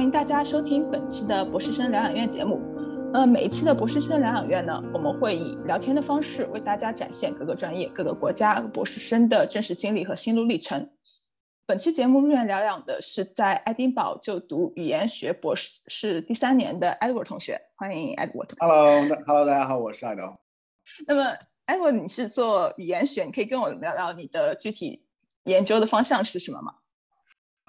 [0.00, 2.58] 欢迎大家收听本期的博士生疗养院节目。
[3.12, 10.88] 呃，每一期的博士生疗养院呢，我们会以聊天的方式为大家展现各个专业、各个国家博士生的真实经历和心路历程。
[11.66, 18.48] 本期节目入院疗养的是在爱丁堡就读语言学博士是第三年的 Edward 同学，欢迎 Edward。
[18.58, 20.34] Hello，Hello，大家好，我是爱德。
[21.06, 21.36] 那么
[21.66, 25.04] Edward，你是做语言学，你可以跟我聊聊你的具体
[25.44, 26.76] 研究的方向是什么吗？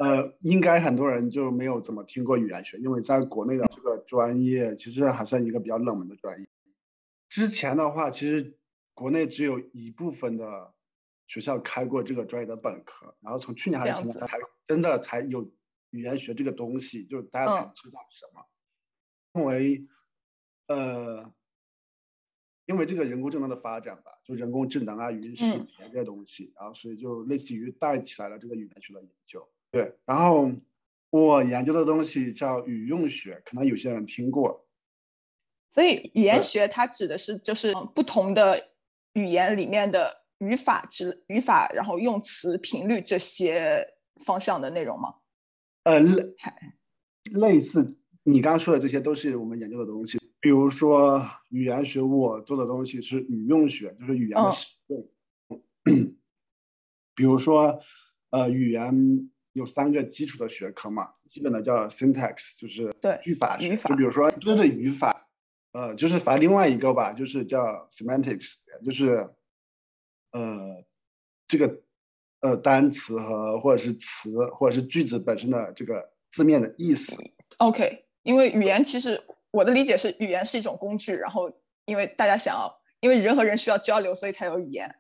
[0.01, 6.49] 呃，应该很多人就没有怎么听过语言学，因为在国内的这个专业其实还算一个比较冷门的专业。
[7.29, 8.57] 之前的话，其实
[8.95, 10.73] 国内只有一部分的
[11.27, 15.53] 学校开过这个专业的本科，然后从去年还是前年才真的才有
[15.91, 18.43] 语言学这个东西，就是大家才知道什么。
[19.35, 19.87] 因为
[20.65, 21.31] 呃，
[22.65, 25.43] 因为这个人工智能的发展吧，就人工智能啊、语音识
[25.77, 29.47] 别这些东西，然后所以就类似于带起来了这个语言学的研究。
[29.71, 30.51] 对，然后
[31.09, 34.67] 我研究的东西叫语用学，可能有些人听过。
[35.69, 38.71] 所以语言学它指的是就是不同的
[39.13, 43.87] 语言里面的语法之语法，然后用词频率这些
[44.25, 45.15] 方向的内容吗？
[45.83, 46.25] 呃，类
[47.31, 47.87] 类似
[48.23, 50.19] 你刚刚说的这些都是我们研究的东西。
[50.41, 55.07] 比如说语言学，我做的东西是语用学，就是语言的使用。
[57.15, 57.79] 比如说
[58.31, 59.30] 呃语言。
[59.53, 63.75] 有三个基础的学科嘛，基本的叫 syntax，就是对语法学。
[63.75, 65.27] 就比如说对对语法，
[65.73, 68.53] 呃，就是反另外一个吧，就是叫 semantics，
[68.85, 69.29] 就是
[70.31, 70.83] 呃
[71.47, 71.81] 这个
[72.39, 77.13] 呃单词和或者是词或者是句子本身的这个字面的意思。
[77.57, 81.51] OK，因为语言其实我的理解是语言是一种工具，然后
[81.83, 84.95] 因为大家想要，因为人和人需要交流，所以才有语言。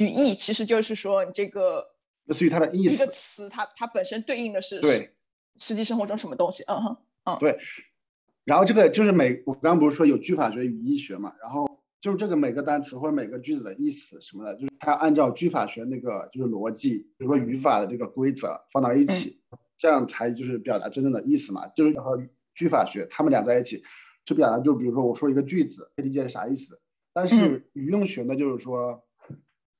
[0.00, 1.95] 语义其实就是说你这个。
[2.26, 5.10] 类似于它的意思，一个词，它它本身对应的是对
[5.58, 6.62] 实际生活中什么东西？
[6.68, 7.58] 嗯哼，嗯，对。
[8.44, 11.34] 然后这个就是每我刚刚不是说有句法学、语义学嘛？
[11.40, 19.40] 然后就是这个每个单词或者每个句子的意思什么的，就是它按照句法学那个就是逻辑，比如说语法的这个规则放到一起，
[19.78, 21.66] 这样才就是表达真正的意思嘛。
[21.68, 22.22] 就是和
[22.54, 23.82] 句法学他们俩在一起，
[24.24, 26.80] 就表达就比如说我说一个句子，可以理解是啥意思。
[27.12, 29.05] 但是语用学呢，就是说。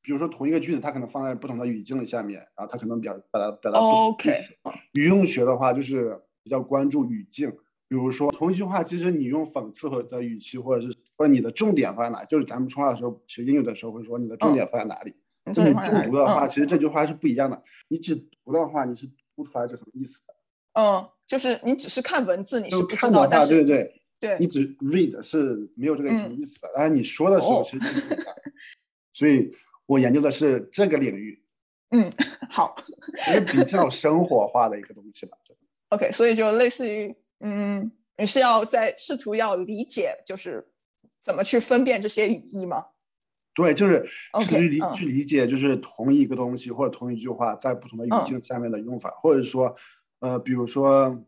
[0.06, 4.55] 比如说同一个句子，它可能放在不同的语境下面，然后它可能表表达表达不同意思。
[4.93, 7.50] 语用学的话，就是比较关注语境。
[7.89, 15.12] 比如说同一句话，其实你用讽刺或者语气，或者是或者你的重点放在哪，就是咱们说话的时候学英语的时候会说你的重点放在哪里。
[15.45, 17.61] 你重读的话，其实这句话是不一样的。
[17.89, 20.34] 你只读的话，你是读不出来这什么意思的。
[20.81, 26.71] 嗯，就是你只是看文字，你是不知道，但是对对对，你只 read 是没有这个什么意思的。
[26.77, 28.16] 但是你说的时候其实，
[29.12, 29.53] 所以。
[29.86, 31.42] 我研究的是这个领域，
[31.91, 32.10] 嗯，
[32.50, 32.76] 好，
[33.16, 35.38] 是比较生活化的一个东西吧。
[35.91, 40.66] OK，所以就类似于，嗯，你是要在试图要理解，就是
[41.22, 42.86] 怎么去分辨这些语义吗？
[43.54, 44.04] 对，就是
[44.44, 49.74] 去理去理解，就是同一个东西或者同一句话在不同的语境下面的用法，或者说，
[50.18, 51.24] 呃，比如说，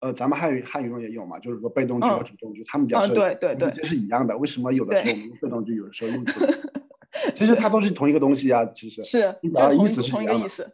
[0.00, 4.36] 呃，咱们汉语汉语中也有嘛，就是说被动句和主动句，他们表示对对对，这是一样的。
[4.36, 6.79] 为什么有的时候我们用被动句，有的时候用主动？
[7.36, 10.70] 其实它都是同一个东西啊，其实是，就意思是同一个意思，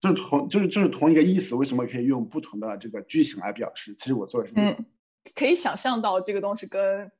[0.00, 3.94] 就是同就是就是同一个意思，为什么可以用不同的这个句型来表示？
[3.98, 4.84] 其实我做的是，嗯，
[5.34, 7.10] 可以想象到这个东西跟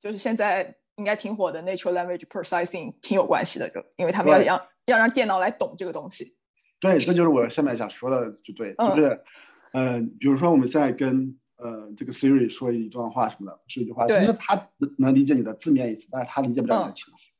[0.00, 6.36] 就是现在应该挺火的 natural language processing 挺有关系的，就因为他们要让要让电脑来懂这个东西。
[6.80, 9.20] 对，这就是我下面想说的，就对，就是，
[9.72, 14.68] 呃，比如说我们现在跟呃这个 Siri 说一段话什么的，说一句话，其实它
[14.98, 17.33] 能理解你的字面意思，但是它理解不了你的情绪。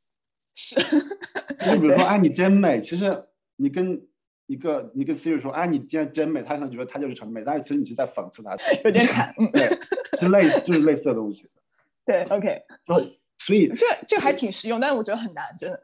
[0.55, 0.77] 是，
[1.59, 2.81] 就比如说，哎，你真美。
[2.81, 3.25] 其实
[3.57, 4.07] 你跟
[4.47, 9.35] 一个你跟 Siri 说，哎，你今天真美，他可能觉得他就是很美，但是其实你是在讽刺他，有点惨。
[9.53, 9.69] 对，
[10.21, 11.49] 就类就是类似的东西。
[12.07, 12.63] 对，OK。
[12.87, 12.95] 就
[13.39, 15.83] 所以这这个还挺实用，但是我觉得很难，真的。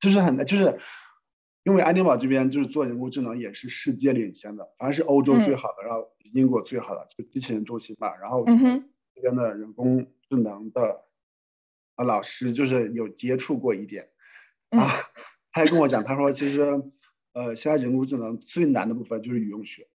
[0.00, 0.78] 就是很难，就是
[1.62, 8.14] 因为爱丁堡这边就是做人工智能也是世界领先的，反正是欧洲最好的，然后英国最好的，就机器人中心吧。
[8.20, 11.04] 然后这边的人工智能的。
[11.96, 14.08] 啊，老师就是有接触过一点，
[14.70, 14.94] 啊，
[15.52, 16.60] 他还跟我讲，他说其实，
[17.32, 19.88] 呃，现在人工智能最难的部分就是语用学，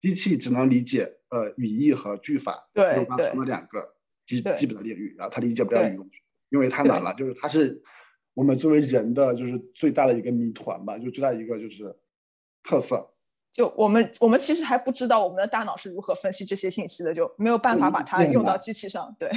[0.00, 3.94] 机器只能理解呃语义和句法，对我刚说了两个
[4.26, 6.16] 基基本的领域，然后他理解不了语用学，
[6.48, 7.82] 因为太难了，就是它是
[8.32, 11.96] 我们作为人的就是最大的一个谜团吧，就最大一个就是
[12.62, 13.10] 特色。
[13.52, 19.30] 就我们我们其实还不知道我们的大脑是如何分析这些信息的，就没有办法把它用到机器上，对。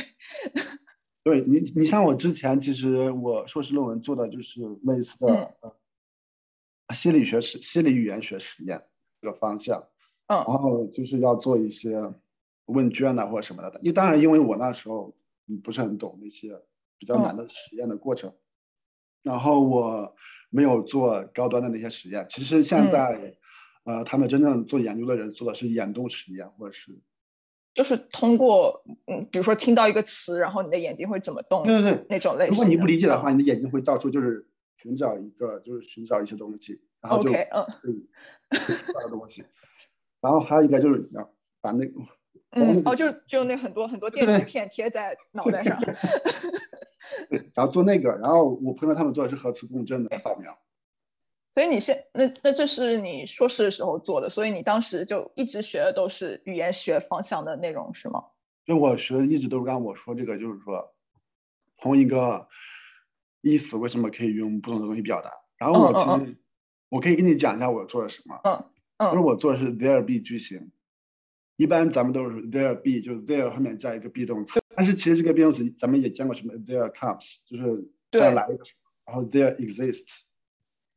[1.27, 5.53] 对你，你像我之前，其实我硕士论文做的就是类似的
[6.87, 8.79] 呃心理学实心理语言学实验
[9.19, 9.89] 这个方向，
[10.27, 12.13] 嗯，然后就是要做一些
[12.67, 13.77] 问卷呐、或者什么的。
[13.81, 15.17] 因当然，因为我那时候
[15.49, 16.61] 嗯不是很懂那些
[16.97, 18.33] 比较难的实验的过程，
[19.21, 20.15] 然后我
[20.49, 22.25] 没有做高端的那些实验。
[22.29, 23.35] 其实现在，
[23.83, 26.97] 呃，他们真正做研究的人做的是眼动实验，或者是
[27.77, 32.49] 就是通过嗯，比如说听到一个词，然后你的眼睛会怎么动，对对对，那种类型。
[32.49, 34.43] 如果你不理解的话，你的眼睛会到处就是
[34.77, 38.07] 寻找一个，就是寻找一些东西，然后就 OK，嗯可以
[38.99, 39.43] 找东西。
[40.19, 41.31] 然后还有一个就是要
[41.61, 41.91] 把那个
[42.53, 45.79] 嗯，哦，就就那很多很多电子片贴在脑袋上。
[47.29, 50.57] 对，然后做那个，然后我朋友他们做的是核磁共振的扫描。
[51.57, 58.23] 所以你现那那这是你硕士的时候做的，所以你当时就一直学的都是语言学方向的内容是吗？
[58.63, 60.93] 就我学的一直都是刚我说这个，就是说
[61.79, 62.47] 同一个
[63.41, 65.31] 意思为什么可以用不同的东西表达。
[65.57, 66.37] 然后我其实、嗯嗯
[66.89, 68.39] 我可以跟你讲一下我做了什么。
[68.43, 68.63] 嗯
[68.99, 70.69] 就是嗯我做的是 there be 句型，
[71.55, 74.59] 一般咱们都是 there be，就是 there 后面加一个 be 动词。
[74.75, 77.63] 但是其实这个 be 动词咱们也见过什么 there comes，就是
[78.11, 80.21] 这儿对来一个什么，然后 there exists，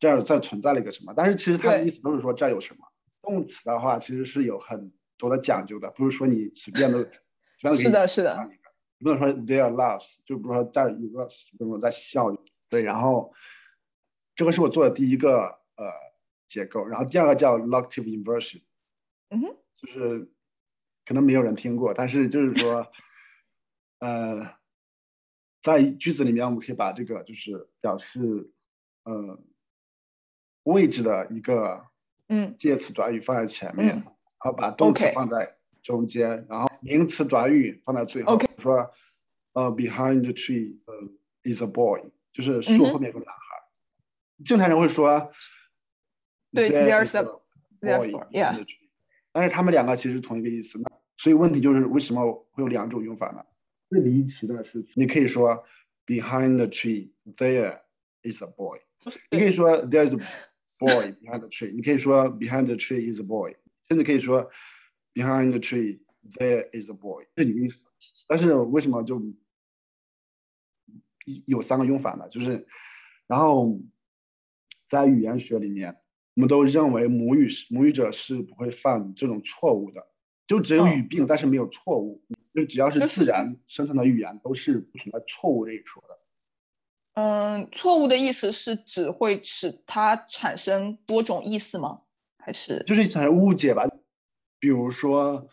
[0.00, 1.14] 这儿这儿存在了一个什么。
[1.14, 2.84] 但是其实它的意思都是说这儿有什么。
[3.22, 6.98] 动词的话其实是有很多的讲究的，不是说你随便都
[7.60, 8.50] 随便都给你是的，是的，
[8.98, 12.34] 你不能说 there laughs，就比如说这儿有个比如说在笑，
[12.68, 13.32] 对，然后
[14.34, 15.86] 这个是我做的第一个呃
[16.48, 18.62] 结构，然后第二个叫 locative inversion，
[19.28, 20.32] 嗯哼，就是
[21.04, 22.90] 可能没有人听过，但是就是说，
[23.98, 24.54] 呃，
[25.62, 28.50] 在句子里面我们可以把这个就是表示
[29.04, 29.38] 呃
[30.64, 31.84] 位置的一个
[32.28, 34.02] 嗯介词短语放在前面，嗯
[34.42, 38.34] 然后把动词放在中间，然后名词短语放在最后。
[38.34, 38.90] OK 比如说，
[39.52, 40.94] 呃，behind the tree，呃
[41.42, 42.02] ，is a boy，
[42.32, 43.40] 就是嗯树后面有个男孩。
[44.44, 45.32] 正常人会说，
[46.52, 47.40] 对 there there's is a- a
[47.80, 48.88] there's boy a- yeah in the tree
[49.32, 50.78] 但是他们两个其实同一个意思。
[50.78, 53.44] 那所以问题就是为什么会有两种用法呢？
[53.90, 55.64] 最离奇的是，你可以说
[56.06, 57.80] behind the tree there
[58.22, 58.80] is a boy，
[59.30, 60.18] 你可以说 there is a
[60.78, 63.56] boy behind the tree，你可以说 behind the tree is a boy，
[63.88, 64.50] 甚至可以说
[65.14, 66.00] behind the tree
[66.34, 67.86] there is a boy，这几个意思。
[68.28, 69.22] 但是为什么就
[71.46, 72.28] 有三个用法呢？
[72.28, 72.66] 就是，
[73.26, 73.80] 然后
[74.88, 75.96] 在语言学里面，
[76.34, 80.06] 我们都认为母语是母语者是不会犯这种错误的，
[80.46, 82.22] 就只有嗯语病，但是没有错误。
[82.52, 86.18] 就只要是自然 生成的语言，都是不存在错误这一说的。
[87.20, 91.98] 嗯，错误的意思是只会使它产生多种意思吗？
[92.38, 93.86] 还是就是产生误解吧。
[94.58, 95.46] 比如说，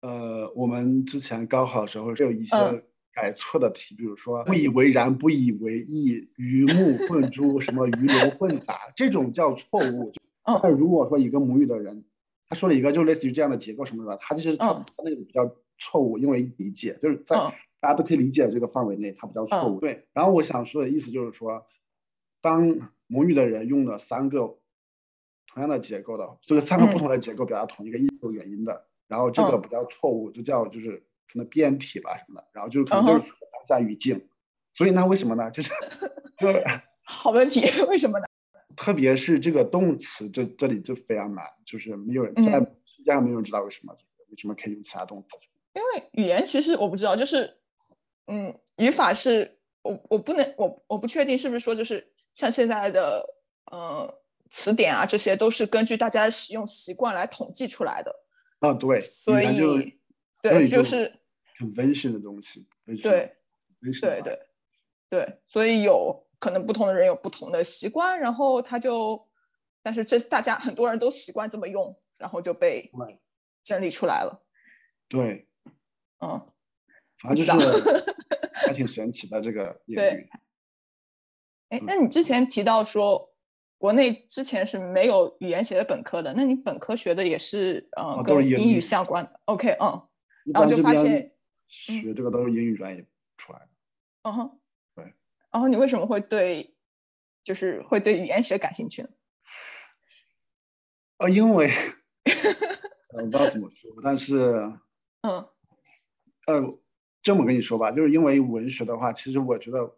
[0.00, 2.82] 呃，我们之前高考的时候是有一些嗯
[3.12, 10.12] 改错的题，比如说不以为然、不以为意、鱼目混珠、什么鱼龙混杂，这种叫错误。
[10.44, 12.04] 嗯但如果说一个母语的人，
[12.48, 14.66] 他说了一个就类似于这样的结构什么的，他就是他
[15.04, 19.80] 那个比较错误，因为理解就是在嗯大家都可以理解这个范围内，它不叫错误。
[19.80, 21.66] 对，然后我想说的意思就是说，
[22.40, 24.58] 当母语的人用了三个
[25.46, 30.98] 同样的结构的，这个三个不嗯同的结构表达同一个意思有原因的，然后这个嗯比较错误，就叫就是
[31.32, 34.28] 可能变体吧什么的，然后就是可能就是说当下语境。
[34.74, 35.50] 所以那，为什么呢？
[35.50, 35.70] 就是
[36.38, 36.64] 就是
[37.02, 37.60] 好问题？
[37.88, 38.24] 为什么呢？
[38.76, 43.92] 特别是这个动词，这这里就非常难，就是没有人嗯现在世界上没有人知道为什么
[44.28, 45.36] 为什么可以用其他动词。
[45.74, 47.58] 因为语言其实我不知道，就是
[48.26, 53.24] 嗯，语法是我我不能我我不确定是不是说就是像现在的
[53.72, 58.14] 呃词典啊这些都是根据大家的使用习惯来统计出来的，
[58.60, 59.98] 啊，对，所以
[60.42, 63.36] 对就是是 convention 的东西对
[64.00, 64.38] 对对
[65.08, 69.28] 对，所以有可能不同的人有不同的习惯，然后他就
[69.82, 72.90] 但是这大家很多人都习惯这么用，然后就被
[73.64, 74.40] 整理出来了，
[75.08, 75.48] 对，
[76.20, 76.46] 嗯。
[77.22, 78.04] 反正就是
[78.66, 80.30] 还挺神奇的这个 领对域。
[81.70, 83.32] 哎，那你之前提到说，
[83.78, 90.08] 国内之前是没有语言学的本科的，那你本科学的也是呃哦都是英跟英语语相关的？OK，嗯
[90.52, 91.32] 然后就发现
[91.68, 93.68] 学这个都是英语专业出来的。
[94.22, 94.60] 嗯哼，
[94.94, 95.04] 对。
[95.52, 96.74] 然后你为什么会对，
[97.44, 99.08] 就是会对语言学感兴趣呢？
[101.18, 101.70] 呃，因为
[103.12, 104.36] 呃我不知道怎么说，但是
[105.22, 105.46] 嗯
[106.46, 106.62] 呃，
[107.22, 109.94] 这么跟你说吧，就是因为文学的话，其实我觉得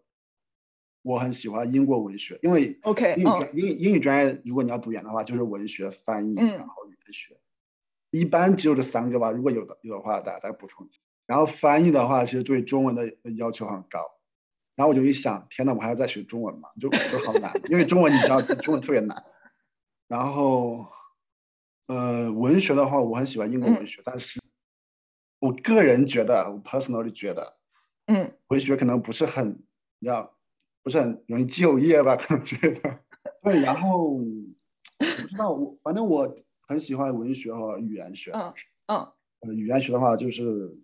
[1.03, 7.37] 我很喜欢英国文学，因为，OK，英语嗯专英语英语专业，如果你要读研的话，就是文学、翻译，嗯然后语言学，
[8.11, 9.31] 一般只有这三个吧。
[9.31, 10.99] 如果有的有的话，大家再补充一下。
[11.27, 14.01] 然后翻译的话，其实对中文的要求很高。
[14.75, 19.23] 然后我就一想，天呐，我还要再学中文嘛，就就好难，因为中文你知道，中文特别难。
[20.09, 20.87] 然后，
[21.87, 24.41] 呃，文学的话，我很喜欢英国文学，但是
[25.43, 27.57] 我个人觉得，我 personally 觉得，
[28.07, 29.59] 嗯，文学可能不是很，
[29.99, 30.39] 你知道，
[30.85, 32.15] 不是很容易就业吧？
[32.15, 33.01] 可能觉得，
[33.43, 36.33] 对，然后我不知道，我反正我
[36.69, 38.55] 很喜欢文学和语言学，嗯。
[38.87, 40.79] 嗯，呃，语言学的话就是，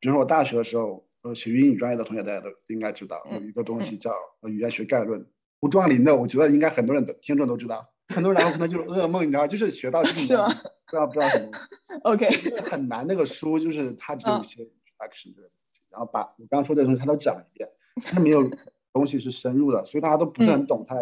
[0.00, 4.12] 比如说我大学的时候，呃，学英语专业的同学大家都应该知道，有一个东西叫
[4.48, 5.24] 语言学概论，
[5.60, 7.91] 胡壮林的，我觉得应该很多人都听众都知道。
[8.12, 10.44] 很多人可能就是噩梦，你知道，就是学到这种，
[10.86, 11.50] 不知道不知道什么。
[12.04, 12.28] OK，
[12.70, 15.42] 很难那个书，就是它只有一些 introduction 的，
[15.90, 17.68] 然后把我刚刚说的东西他都讲一遍，
[18.02, 18.48] 他没有
[18.92, 20.96] 东西是深入的，所以大家都不是很懂他，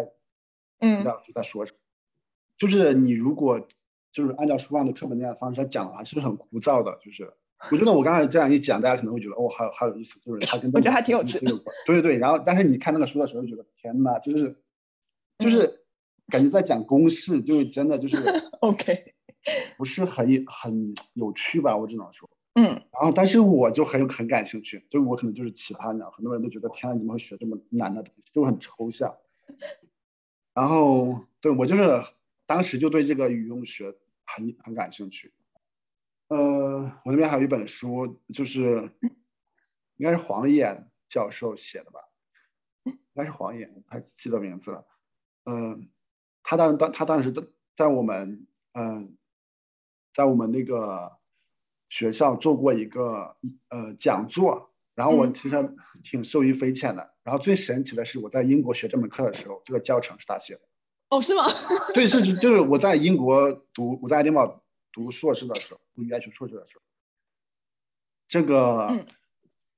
[0.79, 1.77] 嗯，知道就在说什么。
[2.57, 3.67] 就是你如果
[4.11, 6.97] 就是按照书上的课本那样方式来讲的话，是不是很枯燥的。
[7.03, 7.31] 就是
[7.71, 11.39] 我觉得我刚才这样一讲，大家可能会觉得哦，好有好有意思，就是他跟我觉得还挺有趣。
[11.39, 14.55] 对对对，然后但是你看那个书的时候，觉得天呐，就是
[15.37, 15.80] 就是。
[16.31, 18.15] 感觉在讲公式，就是真的就是
[18.61, 19.13] OK，
[19.77, 21.77] 不是很很有趣吧？
[21.77, 22.63] 我只能说，嗯。
[22.91, 29.15] 然后，但是我就很很感兴趣，就我可能就是奇葩，你知道，很多人都觉得天呐，怎么会学这么难的东西，就很抽象。
[30.53, 32.01] 然后，对我就是
[32.45, 33.93] 当时就对这个语用学
[34.25, 35.33] 很很感兴趣。
[36.27, 36.37] 呃，
[37.03, 38.91] 我那边还有一本书，就是
[39.97, 41.99] 应该是黄岩教授写的吧？
[42.83, 44.85] 应该是黄岩，我记得名字了。
[45.45, 45.89] 嗯。
[46.43, 47.43] 他当当他当时在
[47.75, 49.15] 在我们嗯，
[50.13, 51.17] 在我们那个
[51.89, 53.35] 学校做过一个
[53.69, 57.13] 呃讲座，然后我其实挺受益匪浅的。
[57.23, 60.61] 然后最神奇的是，我在英国学这门课的时候，这个教程是他写的。
[61.09, 61.43] 哦，是吗？
[61.93, 66.81] 对，是是，就是我在英国读我在爱丁堡读硕士的时候，读语言学硕士的时候，
[68.27, 69.05] 这个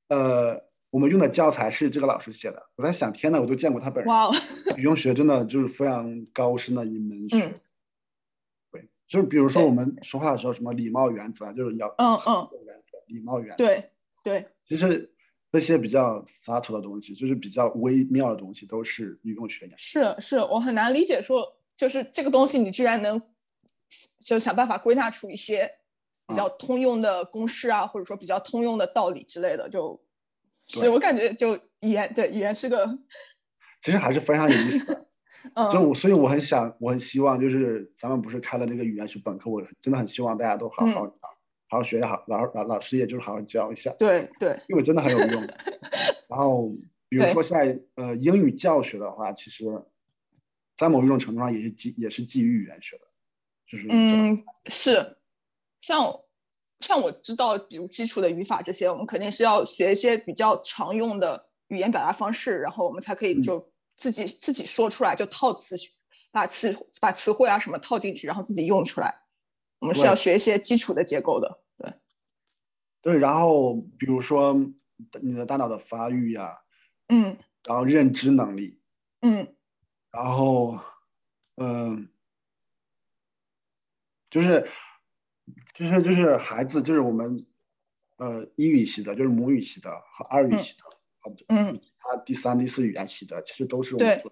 [0.08, 0.73] 呃。
[0.94, 4.14] 我们用的教材是这个老师写的，我在想，天呐，我都见过他本人。
[4.14, 4.30] 哇，
[4.78, 7.52] 语用学真的就是非常高深的一门学。
[8.72, 12.48] 对，就是比如说我们说话的时候，什么礼貌原则啊，就是要嗯嗯，
[13.08, 13.66] 礼貌原则。
[13.66, 13.90] 对
[14.24, 15.12] 对，其实
[15.50, 19.68] 那些比较 subtle 的东西，就是比较微妙的东西，都是语用学。
[19.76, 23.20] 是是，我很难理解，说就是这个东西，你居然能
[24.20, 25.68] 就想办法归纳出一些
[26.28, 30.00] 比较通用的公式啊，或者说比较通用的道理之类的，就。
[30.80, 32.86] 是我感觉就语言对语言是个，
[33.82, 35.08] 其实还是非常有意思的，
[35.74, 41.30] 就我所以我很想我很希望就是咱们不是开了那个语言学本科，我真的很希望大家都好好好
[41.70, 45.42] 好学好，老老老师也就是好好教一下，对对，因为真的很有用。
[46.30, 46.70] 然后
[47.10, 49.66] 比如说现在呃英语教学的话，其实，
[50.78, 53.06] 在某一种程度上也是基也是基于语言学的，
[53.68, 55.18] 就是嗯是，
[55.82, 56.10] 像。
[56.84, 65.76] 像我知道，比如基础的语法这些，我们肯定是要学一些比较常用的语言表达方式，然后我们才可以就自己自己说出来，就套词，
[66.32, 69.16] 把词把词汇啊什么套进去，然后自己用出来。
[69.80, 71.94] 我们是要学一些基础的结构的，对。
[73.02, 74.54] 对，然后比如说
[75.22, 76.60] 你的大脑的发育呀，
[77.08, 78.80] 嗯，然后认知能力，
[79.22, 79.56] 嗯，
[80.12, 80.78] 然后
[81.56, 82.10] 嗯，
[84.30, 84.68] 就是。
[85.74, 87.36] 其实就是孩子，就是我们，
[88.18, 90.84] 呃，英语系的，就是母语系的和二语系的，
[91.48, 94.32] 嗯，他第三、第四语言系的，其实都是我们做。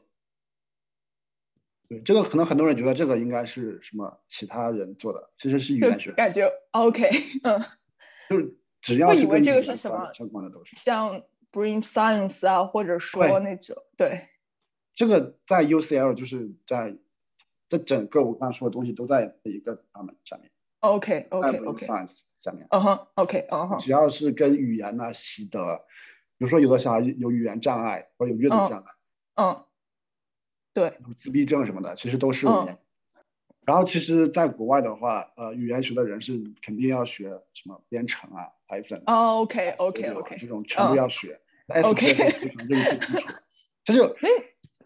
[1.90, 6.12] 对，这个可能很多人觉得这个应该是什么其他人做的，其实是语言学。
[6.12, 7.10] 感觉 OK，
[7.44, 7.60] 嗯，
[8.30, 11.22] 就是只要我以为这个是什么相关的都是，像
[11.52, 14.28] Brain Science 啊，或者说那种对。
[14.94, 16.96] 这个在 UCL 就是在
[17.68, 20.51] 这整个我刚刚说的东西都在一个 department 下面。
[20.82, 25.78] OK OK OK，下面，嗯哼，OK，嗯哼，只要是跟语言呐、习得，
[26.38, 28.86] 比如说有的小孩有语言障碍或者有阅读障碍，
[29.36, 29.64] 嗯，
[30.74, 32.78] 对，自闭症什么的，其实都是我们。
[33.64, 39.04] 然后其实，在国外的话，呃，语言学的人是肯定要学什么编程啊、Python。
[39.06, 41.40] 哦，OK OK OK，这种全部要学。
[41.68, 43.22] OK，就是基础。
[43.86, 44.32] 这就所以，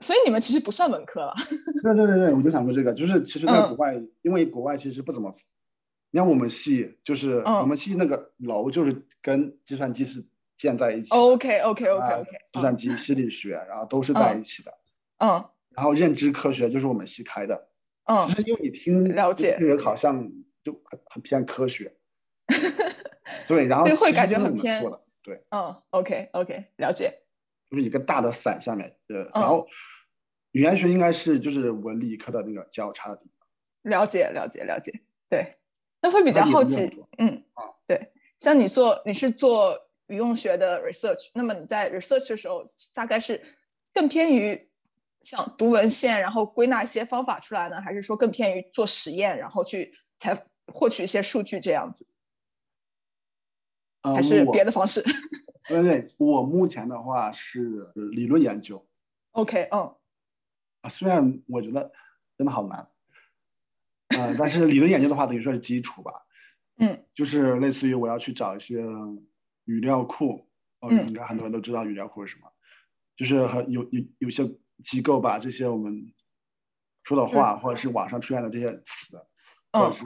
[0.02, 1.34] 所以你们其实不算文科了。
[1.82, 5.34] 对对对对，我就想说这个，就是其实在国外，因为国外其实不怎么。
[6.16, 11.14] 你看我们系就是我们系那个楼就是跟计算机是建在一起。
[11.14, 12.32] OK OK OK OK。
[12.54, 14.74] 计算机心理学，然后都是在一起的。
[15.18, 15.44] 嗯。
[15.72, 17.68] 然后认知科学就是我们系开的。
[18.06, 18.26] 嗯。
[18.30, 20.32] 其实因为你听了解，这个好像
[20.64, 21.94] 就很很偏科学。
[23.50, 24.82] 对，然后会感觉很偏。
[25.22, 25.44] 对。
[25.50, 27.24] 嗯，OK OK，了解。
[27.70, 29.68] 就是一个大的伞下面，呃，然后
[30.52, 33.46] 语言学应该是就是文理科的那个交叉的地方。
[33.82, 35.58] 了解了解了解，对。
[36.06, 37.44] 那会比较好奇，嗯，
[37.88, 43.42] 对，像你做你是做语用学的 research，那么你在 research 的时候，大概是
[43.92, 44.70] 更偏于
[45.24, 52.06] 像读文献，然后归纳一些方法出来呢，还是说更偏于做实验，然后去才获取一些数据这样子？
[54.04, 55.04] 还是别的方式？
[55.68, 58.86] 对对，我目前的话是理论研究。
[59.32, 59.96] OK，嗯。
[60.82, 61.92] 啊，虽然我觉得
[62.38, 62.88] 真的好难，
[64.28, 66.12] 呃，但是理论研究的话，等于说是基础吧。
[66.78, 67.06] 嗯。
[67.14, 68.84] 就是类似于我要去找一些
[69.66, 70.48] 语料库，
[70.82, 72.52] 哦，应该很多人都知道语料库是什么，
[73.16, 74.58] 就是很有有有些。
[74.84, 76.12] 机构把这些我们
[77.06, 79.26] 说的话，或者是网上出现的这些词，
[79.72, 80.04] 或者是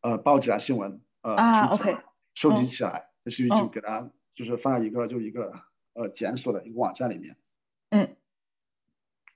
[0.00, 1.96] 呃报纸啊新闻呃啊 OK
[2.34, 5.52] 收集起来，类似于就给它就是放在一个就一个
[5.92, 7.36] 呃检索的一个网站里面。
[7.90, 8.16] 嗯。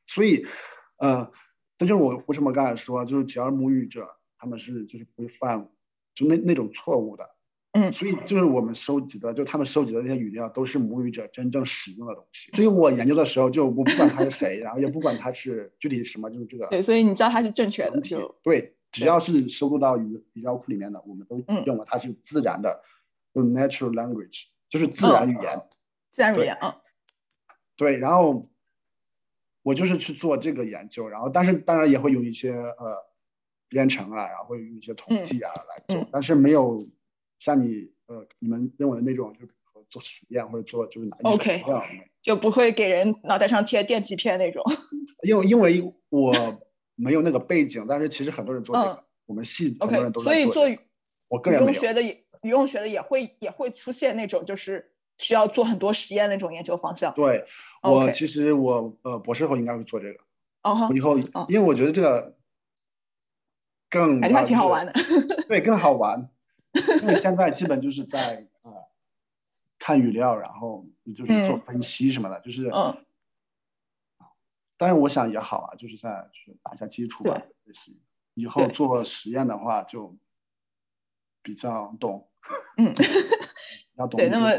[0.09, 0.49] 所以
[0.97, 1.31] 呃，
[1.79, 5.71] 这就是我为什么刚才说，就是只要母语者他们是就是不会犯
[6.17, 7.31] 就那那种错误的。
[7.75, 12.51] 嗯，所以就是我们收集的，就他们收集的那些语料，都是母语者真正使用的东西。
[12.53, 16.67] 所以我研究的时候，就我不管他是谁， 然后也不管他是具体什么，就是这个。
[16.67, 22.83] 对，所以你知道他是正确的，就对，只要是收录到语语料库里面的，我们都认为它是自然的，
[23.33, 25.63] 就 natural language，就是自然语言。
[26.11, 26.75] 自然语言，嗯。
[27.77, 28.51] 对，然后
[29.63, 32.99] 我就是去做这个研究，然后但是当然也会有一些呃
[33.73, 36.77] 编程啊，然后会用一些统计啊来做，但是没有。
[37.45, 41.83] 像你呃，你们认为的那种，就比如说做实验或者做就是哪一种样，
[42.21, 44.63] 就不会给人脑袋上贴电极片那种。
[45.27, 46.33] 因为因为我
[46.95, 50.53] 没有那个背景，但是其实很多人做这个，我们系很多人都在做。
[50.53, 50.85] 所以做
[51.27, 52.13] 我个人学的也
[52.43, 57.13] 语用学的也会也会出现那种就是需要做很多实验那种研究方向。
[57.15, 57.45] 对，
[57.83, 60.21] 我其实我呃博士后应该会做这个。
[60.63, 62.37] 哦，以后因为我觉得这个
[63.93, 64.93] 更感觉还挺好玩的。
[65.47, 66.31] 对，更好玩。
[67.03, 68.73] 因为现在基本就是在呃
[69.79, 72.97] 看语料，然后就是做分析什么的，就是嗯，
[74.79, 77.93] 但是我想也好啊，就是在去打一下基础吧，就是
[78.33, 80.17] 以后做实验的话就
[81.43, 82.27] 比较懂，
[82.79, 82.95] 嗯，
[83.99, 84.17] 要懂。
[84.17, 84.51] 对，那么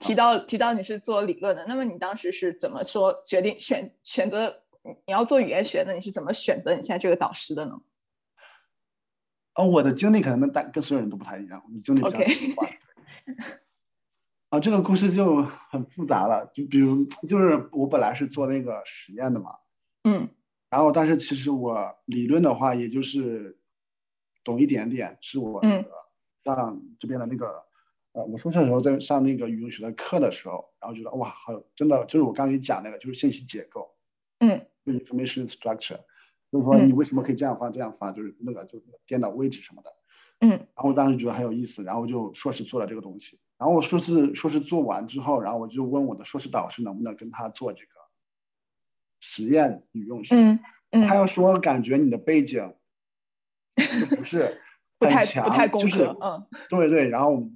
[0.00, 4.62] 提到提到你是做理论的，那么你当时是怎么说决定选选择
[5.06, 5.94] 你要做语言学的？
[5.94, 7.80] 你是怎么选择你现在这个导师的呢？
[9.54, 12.78] 啊，我的经历可能跟大跟所有人都不太一样，我的经历比较奇怪。
[14.48, 19.56] 啊，这个故事就很复杂了，就比如就是我本来是做那个实验的嘛，
[20.04, 20.28] 嗯，
[20.68, 23.58] 然后但是其实我理论的话，也就是
[24.44, 25.90] 懂一点点，是我那个
[26.44, 27.64] 上这边的那个，
[28.12, 33.94] 呃，我硕士的时候在上那个语文学的课的时候，然后觉得哇，好，真的就是我刚给你讲那个，就是信息结构，
[34.38, 36.00] 嗯，information structure。
[36.52, 39.90] 就是说你为什么可以这样发这样发，就是那个就颠倒位置什么的，
[40.40, 47.92] 嗯，然后我当时觉得很有意思，然后就硕士做了这个东西，然后我硕士硕士做完之后，然后我就问我的硕士导师能不能跟他做这个
[49.20, 50.60] 实验与用学，嗯
[50.90, 52.74] 嗯，他又说感觉你的背景
[54.16, 54.60] 不是
[55.00, 57.48] 不太强，不太就是，嗯， 对对，然后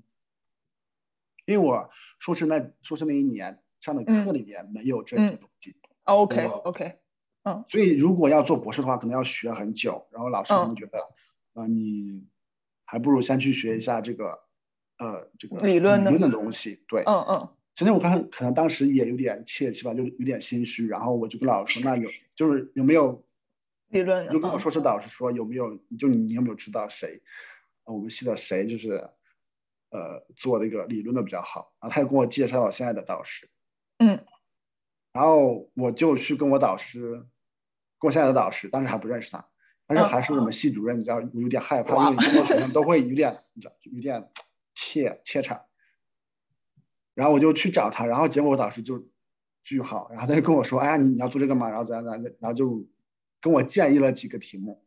[1.45, 6.99] 因为我硕士那硕士那一年上的课里面没有这些东西，OK OK。
[7.47, 10.05] 嗯，所以如果要做博士的话，可能要学很久。
[10.11, 10.99] 然后老师可能觉得，
[11.55, 12.27] 呃，你
[12.85, 14.41] 还不如先去学一下这个，
[14.99, 16.83] 呃，这个理论的东西。
[16.89, 17.49] 对，嗯嗯。
[17.77, 20.89] 其实我刚可能当时也有点怯气吧，就有点心虚。
[20.89, 23.25] 然后我就跟老师说，那有就是有没有
[23.91, 24.29] 理论？
[24.29, 25.79] 就跟我硕士导师说有没有？
[25.97, 27.23] 就你有没有知道谁？
[27.85, 29.09] 我们系的谁就是，
[29.91, 31.73] 呃，做这个理论的比较好。
[31.81, 33.49] 然后他又跟我介绍了现在的导师。
[33.99, 34.19] 嗯。
[35.13, 37.25] 然后我就去跟我导师。
[37.99, 39.47] 跟我现在的导师，当时还不认识他，
[39.87, 44.29] 但是还是我们系主任，你知道，我有点害怕，因为很多学生都会有点，你知道，有点
[44.75, 45.63] 怯怯场。
[47.15, 49.09] 然后我就去找他，然后结果我导师就
[49.65, 52.87] 巨好，然后他就跟我说：“哎呀，你你要做这个嘛？”然后怎样怎样，然后就
[53.41, 54.85] 跟我建议了几个题目，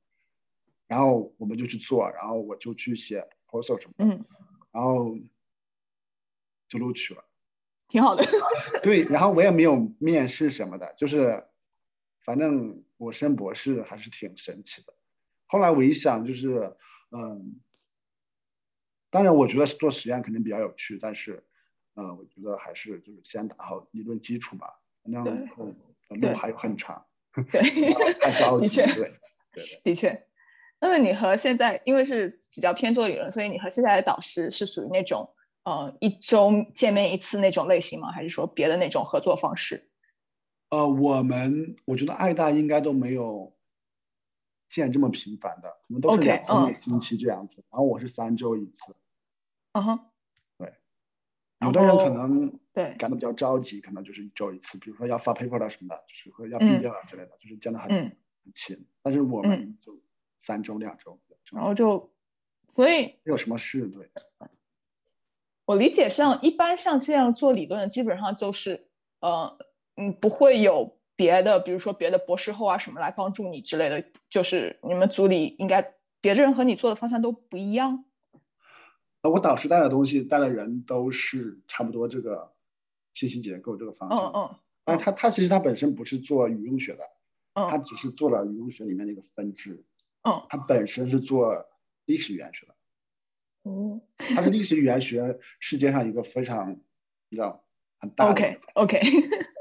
[0.85, 4.23] 然后我们就去做，然后我就去写 proposal 什么，嗯，
[4.71, 5.17] 然后
[6.67, 7.23] 就录取了，
[7.87, 8.23] 挺好的。
[8.83, 11.48] 对，然后我也没有面试什么的，就是。
[12.23, 14.93] 反正我升博士还是挺神奇的。
[15.47, 16.75] 后来我一想，就是，
[17.11, 17.59] 嗯，
[19.09, 21.43] 当然我觉得做实验肯定比较有趣，但是，
[21.95, 24.79] 嗯，我觉得还是就是先打好理论基础吧。
[25.01, 25.47] 反正
[26.09, 27.03] 路还有很长。
[27.33, 27.61] 对，
[28.19, 28.81] 太着急。
[28.81, 28.93] 对，
[29.51, 29.81] 对对。
[29.83, 30.25] 的确。
[30.81, 35.27] 那么你和现在，因为是比较偏做理论，所以你和现在的导师是属于那种，
[35.63, 38.11] 呃，一周见面一次那种类型吗？
[38.11, 39.88] 还是说别的那种合作方式？
[40.69, 43.55] 呃，我们我觉得爱大应该都没有
[44.69, 47.63] 见这么频繁的，可能都是两三个星期这样子。
[47.71, 48.95] 然后我是三周一次。
[49.73, 49.99] 嗯哼，
[50.57, 50.73] 对。
[51.61, 58.87] 有的人可能对，赶得比较着急，可能就是一周一次，比如说要发 paper 了什么的，就是说要毕业了之类的，就是见的很嗯很勤。
[59.01, 59.99] 但是我们就
[60.43, 61.19] 三周两周，
[61.51, 62.11] 然后就，
[62.75, 64.09] 所以没有什么事，对。
[65.65, 68.87] 我理解像一般像这样做理论的，基本上就是
[69.19, 69.57] 呃
[69.99, 78.05] 嗯不会有别的，比如说别的博士后啊什么来帮助你之类的，就是你们组里应该别的人和你做的方向都不一样。
[79.21, 82.53] 呃，我导师带的东西带的人都是差不多这个
[83.13, 87.03] 信息结构这个方向，嗯嗯但是他他其实他本身不是做语用学的，
[87.55, 89.83] 嗯他嗯只是做了语用学里面的一个分支，
[90.23, 90.41] 嗯。
[90.47, 91.65] 他本身是做
[92.05, 92.75] 历史语言学的，
[93.65, 94.01] 嗯
[94.35, 96.79] 他是历史语言学世界上一个非常
[97.27, 97.65] 你知道
[97.99, 98.99] 很大的，OK OK，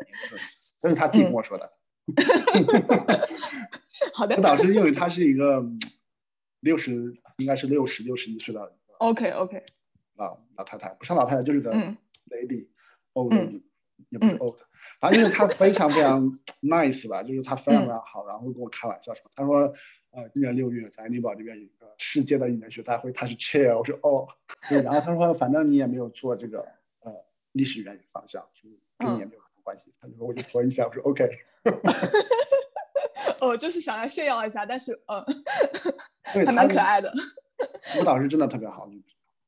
[0.81, 1.73] 这是他自己跟我说的。
[4.15, 4.37] 好的。
[4.37, 5.65] 我导师因为他是一个
[6.61, 9.63] 六十应该是六十六十一岁的 OK OK，
[10.17, 11.97] 老老太太，不是老太太就是个嗯。
[12.31, 13.33] lady，old
[14.11, 14.39] 也不是嗯。
[14.39, 14.59] old，
[15.01, 19.73] 反正就是他非常非常 nice 吧，就是他非常嗯非常好，然后跟我开玩笑说，他说，
[20.11, 24.29] 呃，今年六月在安堡这边有一个世界的语言学大会，他是 chair，我说哦，
[24.69, 26.69] 对，然后他说反正你也没有做这个
[27.01, 27.15] 呃
[27.53, 31.29] 历史语言方向，所以跟你也没有关系，他就说我就说一下，我说 OK，
[33.43, 35.23] 哦，就是想要炫耀一下，但是嗯，
[36.33, 37.13] 对， 还蛮可爱的。
[37.99, 38.89] 我导师真的特别好，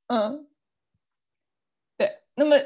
[0.09, 0.46] 嗯，
[1.96, 2.18] 对。
[2.35, 2.56] 那么，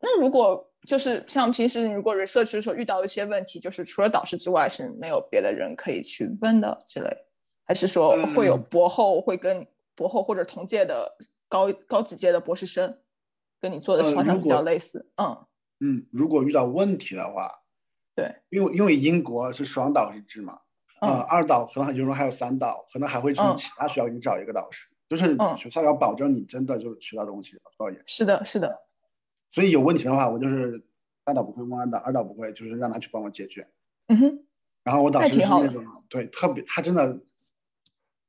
[0.00, 7.08] 那如果就是像平时你如果 research 的时候遇到一些问题，就是除了导师之外是没有别的人可以去问的之类，
[7.64, 11.16] 还是说会有嗯博后会跟博后或者同届的
[11.48, 12.98] 高高几届的博士生
[13.60, 15.06] 跟你做的呃方向比较类似？
[15.16, 15.46] 嗯，
[15.84, 17.52] 嗯，如果遇到问题的话，
[18.14, 20.60] 对，因为因为英国是双导师制嘛，
[21.02, 23.56] 呃，嗯二导可能有时候还有三导，可能还会从嗯。
[23.58, 25.58] 其他学校给你找一个导师，就是嗯。
[25.58, 28.02] 学校要保证你真的就是学到东西，导演。
[28.06, 28.78] 是的，是的，
[29.52, 30.82] 所以有问题的话，我就是
[31.26, 33.68] 三导不会问二导，二导不会，就是让他去帮我解决。
[34.06, 34.44] 嗯哼，
[34.84, 37.20] 然后我导师是那种对特别，他真的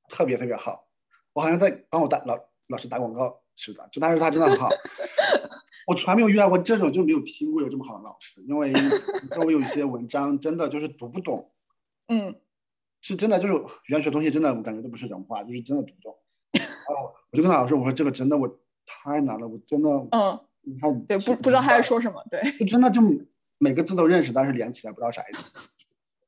[0.10, 0.90] 特别特别好，
[1.32, 2.38] 我好像在帮我打老
[2.68, 4.70] 老师打广告似的，就但是他真的很好。
[5.86, 8.74] 我从来没有遇到过这种，就没有听过有这么好的老师，因为
[9.46, 11.52] 我有一些文章真的就是读不懂，
[12.08, 12.36] 嗯。
[13.02, 16.18] 是真的就是语言学东西真的我感觉都不是人话，就是真的读不懂。
[16.54, 23.00] 然后我就跟老师说，我说这个真的我太难了，我真的嗯，你看对，不不知道他在说什么，对，就真的就
[23.60, 25.70] 每个字都认识，但是连起来不知道啥意思。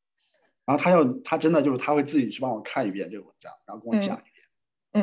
[0.66, 4.46] 然后他要他真的就是他会自己去帮我看一遍这个文章，然后跟我讲一遍，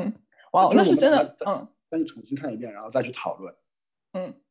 [0.04, 0.12] 嗯，
[0.52, 1.66] 哇，那是真的，嗯。
[1.90, 3.52] 再去重新看一遍，然后再去讨论。
[4.12, 4.43] 嗯，对，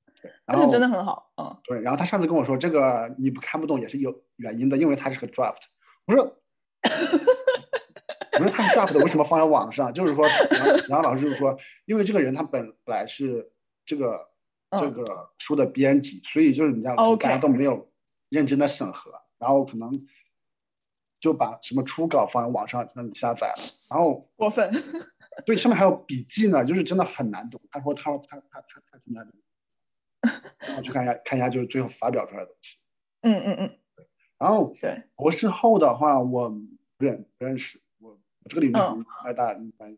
[0.45, 5.63] 然后那是真的很好，嗯对，然后他上次跟我说这个你不看不懂也是有原因的，因为它是个 draft。
[6.05, 6.37] 我说，
[8.33, 9.93] 我说他是 draft 为什么放在网上？
[9.93, 13.51] 就是说，然后然后老师就说，因为这个人他本来是
[13.85, 14.29] 这个
[14.71, 17.91] 这嗯个书的编辑，所以就是你知道，大家都没有
[18.29, 19.91] 认真的审核，然后可能
[21.19, 23.55] 就把什么初稿放在网上让你下载了，
[23.89, 24.69] 然后过分，
[25.45, 27.61] 对上面还有笔记呢，就是真的很难懂。
[27.71, 29.33] 他说他说他他他他挺难懂，
[30.59, 32.77] 然后去看一下看一下就是最后发表出来的东西。
[33.21, 33.79] 嗯嗯嗯，
[34.37, 39.97] 然后对，博士后的话，我不认不认识，我我这个领域嗯不太大，一般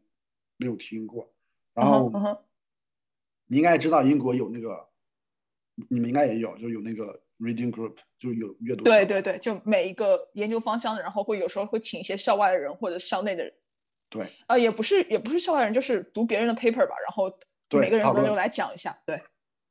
[0.57, 1.23] 没有听过。
[1.23, 1.31] 嗯
[1.75, 2.09] 然后
[3.47, 4.87] 你应该知道英国有那个，
[5.89, 8.85] 你们应该也有，就有那个 reading group，就有阅读。
[8.85, 13.53] 对对对，就每一个研究方向的，然后会有时候会请一些校外的人或者校内的人，
[14.09, 17.29] 对呃，也不是也不是校外人，就是读别人的 paper 吧，然后
[17.67, 19.21] 对每个人轮流来讲一下，对，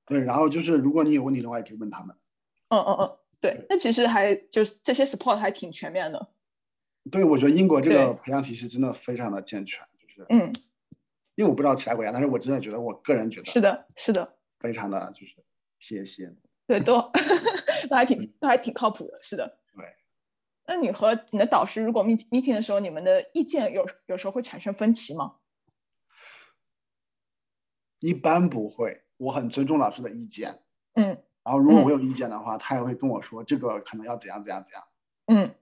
[0.07, 2.15] 对，然后就是如果你有问题的话，也可以问他们。
[2.69, 6.29] 嗯嗯嗯，对，那其实还就是这些 support 还挺全面的，
[7.11, 10.53] 对，我觉得英国这个培养体系真的非常的健全，就是嗯，
[11.35, 15.35] 因为我不知道其他国家，但是我真的觉得我个人觉得是的，是的，非常的就是
[15.79, 16.37] 贴心。
[16.67, 16.99] 对，都
[17.89, 19.45] 都还挺都还挺靠谱的，是的。
[19.75, 19.95] 嗯对。
[20.67, 25.37] 那你和你的导师如果 meet meeting 的时候，你们的意见有有时候会产生分歧吗？
[28.01, 30.61] 一般不会，我很尊重老师的意见。
[30.95, 34.85] 嗯然后如果嗯我有意见的话，他也会跟我说这个可能要怎样怎样怎样。
[35.27, 35.55] 嗯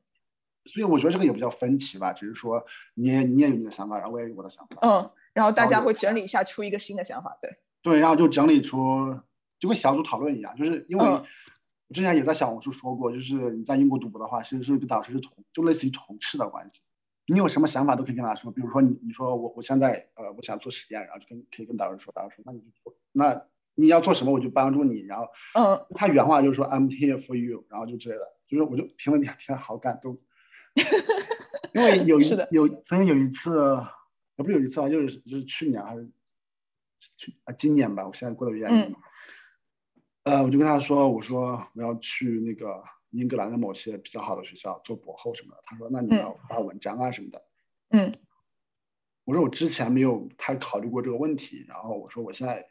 [0.67, 4.77] 所以我觉得这个也不叫分歧吧，只是说你也你也有你的想法，然后我也有我的想法。
[4.83, 9.19] 嗯，然后大家会整理一下，出一个新的想法，对，对，然后就整理出
[9.59, 16.81] 就跟小组讨论一样，就是因为嗯我之前也在小红书说过，就是你在英国读博的话，其实是跟导师是同就类似于同事的关系。
[17.27, 25.87] 你有什么想法都可以跟他说，比如说你你说我我现在呃我想做实验，然后就跟可以跟导师说，导师说那你就做，那你要做什么我就帮助你，然后嗯。
[25.95, 30.19] 他原话就是说 I'm here for you，然后就之类的，就是我就听了你听了好感动，
[31.75, 33.51] 因为有一是有曾经有一次，
[34.37, 36.11] 也不是有一次啊，就是就是去年还是
[37.17, 38.95] 去啊今年吧，我现在过得有点嗯。
[40.25, 45.63] 呃，我就跟他说，我说我要去那个英格兰的某些比较好的学校做博后什么的。
[45.65, 47.45] 他说，那你要发文章啊什么的。
[47.91, 48.13] 嗯，
[49.25, 51.65] 我说我之前没有太考虑过这个问题。
[51.69, 52.67] 然后我说我现在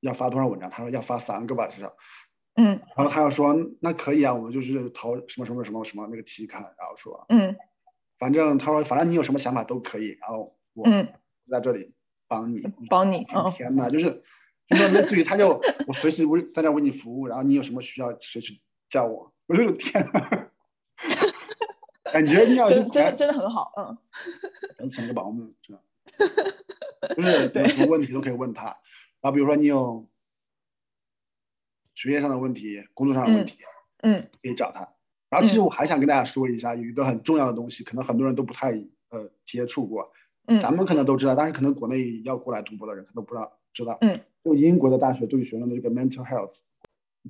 [0.00, 0.68] 要发多少文章？
[0.68, 1.94] 他说要发三个吧，至少。
[2.54, 7.56] 嗯，然后他又说那可以啊，我们就是投什么什么什么什么那个期刊，然后说，嗯，
[8.18, 10.84] 反正他说反正你有什么想法都可以，然后我
[11.48, 11.92] 在这里
[12.26, 13.24] 帮你，帮你。
[13.54, 14.22] 天呐，就是。
[14.66, 18.50] 就类似于他就 我随时为在那为你服务，然后你有什么需要随时
[18.88, 19.30] 叫我。
[19.48, 20.48] 我的天呐，
[22.12, 23.96] 感觉你要真真的真的很好，嗯。
[24.78, 25.78] 能请个保姆，是吧？
[27.14, 28.66] 就是 有什么问题都可以问他。
[29.20, 30.06] 然后比如说你有
[31.94, 33.58] 学业上的问题、工作上的问题，
[34.02, 34.88] 嗯，可以找他。
[35.28, 38.72] 然后其实我还想跟大家说一下，有一个很重要的东西，可能很多人都不太
[39.10, 40.12] 呃接触过，
[40.46, 44.18] 嗯，咱们可能都知道，但是可能国内要过来读博的人可能不知道，知道，嗯。
[44.44, 46.56] 就英国的大学对于学生的这个 mental health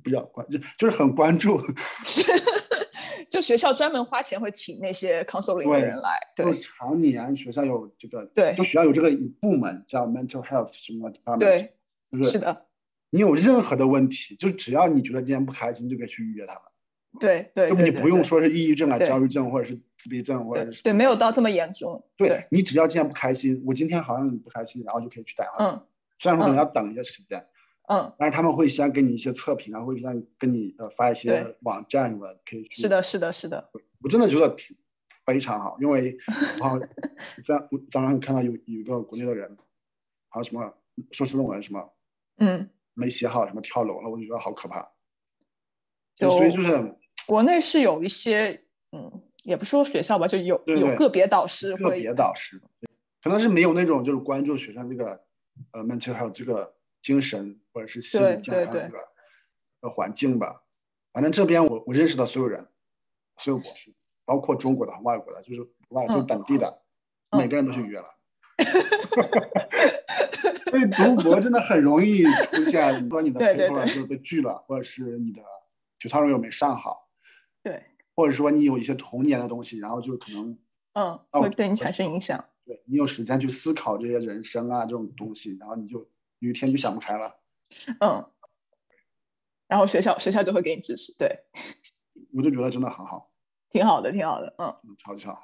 [0.03, 1.59] 比较关，就就是很关注。
[3.29, 6.59] 就学校专门花钱会请那些 counseling 的人来，对。
[6.59, 9.09] 常年学校有这个，对，就学校有这个
[9.41, 11.73] 部门叫 mental health 什么 department，对，
[12.09, 12.65] 就是是的。
[13.09, 16.61] 你有任何的问题，就只要你觉得今天不开心，就可以去预约他们。
[17.19, 22.05] 对对，就你不用说是抑郁症啊、焦虑症或者是自闭症或者是对，没有到这么严重。
[22.15, 25.65] 对你只要今天不开心，我今天好像不开心，然后就可以去打电话。
[25.65, 25.87] 嗯。
[26.19, 27.45] 虽然说可能要等一些时间，
[27.87, 32.81] 嗯，但是他们会先给你一些测评啊，会先跟你呃发一些网站什么，可以去。
[32.81, 33.69] 是的，是的，是的。
[34.01, 34.75] 我真的觉得挺
[35.25, 36.17] 非常好，因为
[36.59, 39.57] 然后在早上看到有有一个国内的人，
[40.29, 40.73] 还有什么
[41.11, 41.93] 硕士论文什么，
[42.37, 44.91] 嗯，没写好什么跳楼了，我就觉得好可怕。
[46.15, 46.95] 就所以就是
[47.27, 52.61] 国内是有一些，嗯，也不说学校吧，就有有个别导师个别导师，
[53.21, 55.23] 可能是没有那种就是关注学生这个。
[55.71, 58.97] 呃，mental 还有这个精神或者是心理健康这个
[59.81, 60.63] 呃环境吧。
[61.13, 62.67] 反正这边我我认识的所有人，
[63.37, 63.93] 所有博士，
[64.25, 66.81] 包括中国的、外国的，就是外就是本地的，
[67.37, 68.07] 每个人都去约了。
[70.71, 75.43] 所以读博真的很容易出现，说你的 paper 就被拒了，或者是你的
[75.99, 77.07] 九套任务没上好，
[77.61, 77.83] 对，
[78.15, 80.57] 或者说你有一些童年的东西，然后就可能
[80.93, 82.43] 嗯会对你产生影响。
[82.65, 86.09] 对你有时间去思考这些人生啊这种东西，然后你就
[86.45, 87.35] 有一天就想不开了，
[87.99, 88.31] 嗯，
[89.67, 91.27] 然后学校学校就会给你支持，对，
[92.33, 93.31] 我就觉得真的很好，
[93.69, 95.41] 挺好的，挺好的，嗯，超级好。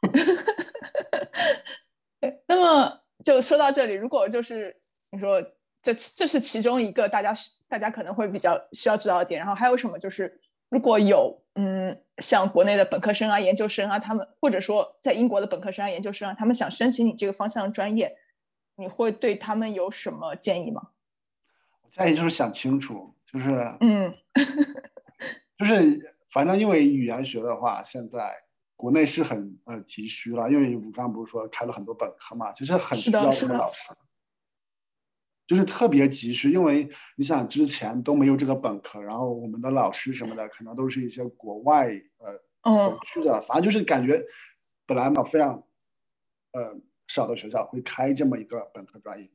[2.48, 4.74] 那么就说到这里，如果就是
[5.10, 5.40] 你说
[5.82, 7.34] 这这是其中一个大家
[7.68, 11.44] 大家可能会比较需要知道的点，然后还有什么就是如果有。
[11.60, 18.16] 嗯，像国内的本科生啊、研究生啊，他们或者说在英国的本科生啊、研究生啊，他们想申请你这个方向的专业，
[18.78, 20.90] 你会对他们有什么建议吗？
[21.90, 24.12] 建议就是想清楚，就是嗯，
[25.58, 28.36] 就是反正因为语言学的话，现在
[28.76, 33.92] 国内是很呃急需了，因为我刚刚不是说开了很多本科嘛，其实很需要这个老师。
[35.48, 41.88] 就是特别急需，因为你想之前都没有这个本科，然后我们的老师什么的可能都是一些国外
[42.18, 44.22] 呃去的，反正就是感觉
[44.86, 45.64] 本来嘛非常
[46.52, 46.76] 呃
[47.08, 49.30] 少的学校会开这么一个本科专业，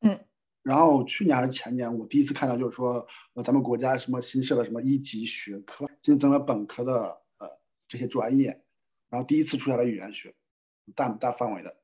[0.00, 0.18] 嗯，
[0.62, 7.46] 然后去年还是前年，我第一次看到就是说呃咱们国家什么新设了什么一级学科，新增了本科的呃
[7.86, 8.64] 这些专业，
[9.08, 10.34] 然后第一次出现了语言学，
[10.96, 11.76] 大大范围的，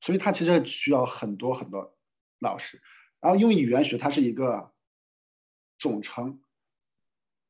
[0.00, 1.96] 所以它其实需要很多很多
[2.38, 2.80] 老师。
[3.20, 4.72] 然后，因为语言学它是一个
[5.76, 6.40] 总称，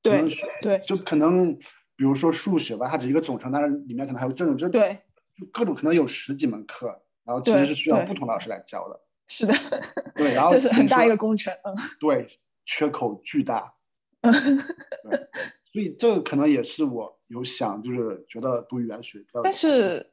[0.01, 0.25] 对
[0.63, 1.57] 对，就可能
[1.95, 5.03] 比如说数学吧，它只是一个总称，但是里面可能还有这种这对，
[5.37, 8.99] 就各种可能有十几门课，然后其实是需要不同老师来教的。
[9.29, 9.53] 是的，
[10.17, 12.27] 对，然后 这是很大一个工程，嗯，对，
[12.65, 13.75] 缺口巨大，
[14.23, 14.33] 对，
[15.71, 20.11] 所以这个可能也是我有想就是觉得读语言学，但是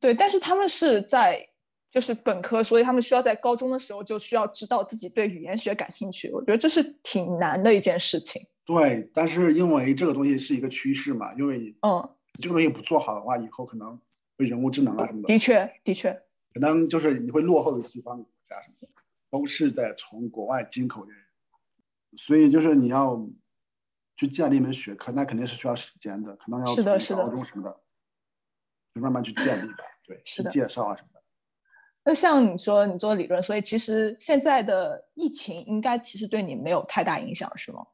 [0.00, 1.48] 对，但是他们是在。
[1.90, 6.30] 就是本科，所以他们需要在高中的时候就需要知道自己对语言学感兴趣。
[6.30, 8.42] 我觉得这是挺难的一件事情。
[8.66, 13.98] 对，但是因为这个东西是一个趋势嘛，因为嗯，这个东西不做好的话，以后可能
[14.36, 15.28] 会人工智能啊什么的。
[15.28, 16.22] 的确，的确，
[16.58, 18.88] 可能就是你会落后于西方国家什么的，
[19.30, 21.12] 都是在从国外进口的。
[22.16, 23.24] 所以就是你要
[24.16, 27.80] 去建立一门学科，那肯定是需要时间的，可能要从高中什么的，
[28.92, 29.84] 就慢慢去建立吧。
[30.04, 31.22] 对，是的，介绍啊什么的。
[32.02, 37.86] 那像你说你做理论，所以其实现在的疫情应该其实对你没有太大影响，是吗？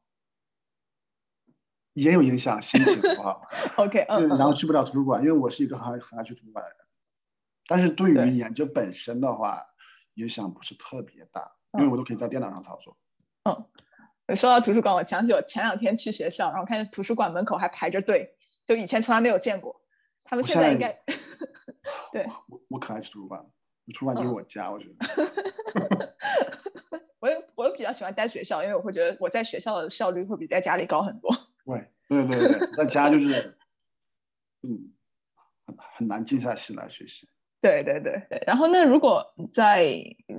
[1.92, 3.46] 也有影响，心情不好。
[3.76, 6.78] OK，嗯，然后去不了图书馆，因为我是一个很很爱去图书馆的人。
[7.66, 9.64] 但是对于研究本身的话，
[10.14, 12.96] 影响不是特别大，因为我都可以在电脑上操作。
[13.44, 19.80] 嗯，说到图书馆，我想起我前两天去学校，然后看见图书馆门口还排着队，就以前从来没有见过。
[20.22, 20.90] 他们现在应该
[22.10, 22.26] 对。
[22.48, 23.46] 我我可爱去图书馆了，
[23.92, 26.14] 图书馆就是我家，我觉得。
[27.20, 31.30] 我也我也比较喜欢待学校，因为我会觉得我在学校的效率会比在家里高很多。
[31.64, 33.56] 对对对对，在家就是
[34.62, 34.92] 嗯
[35.66, 37.26] 很很难静下心来学习。
[37.64, 39.96] 对对对对，然后那如果在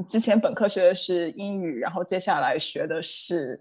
[0.08, 3.58] 之前本科学的是英语，然后接下来学的是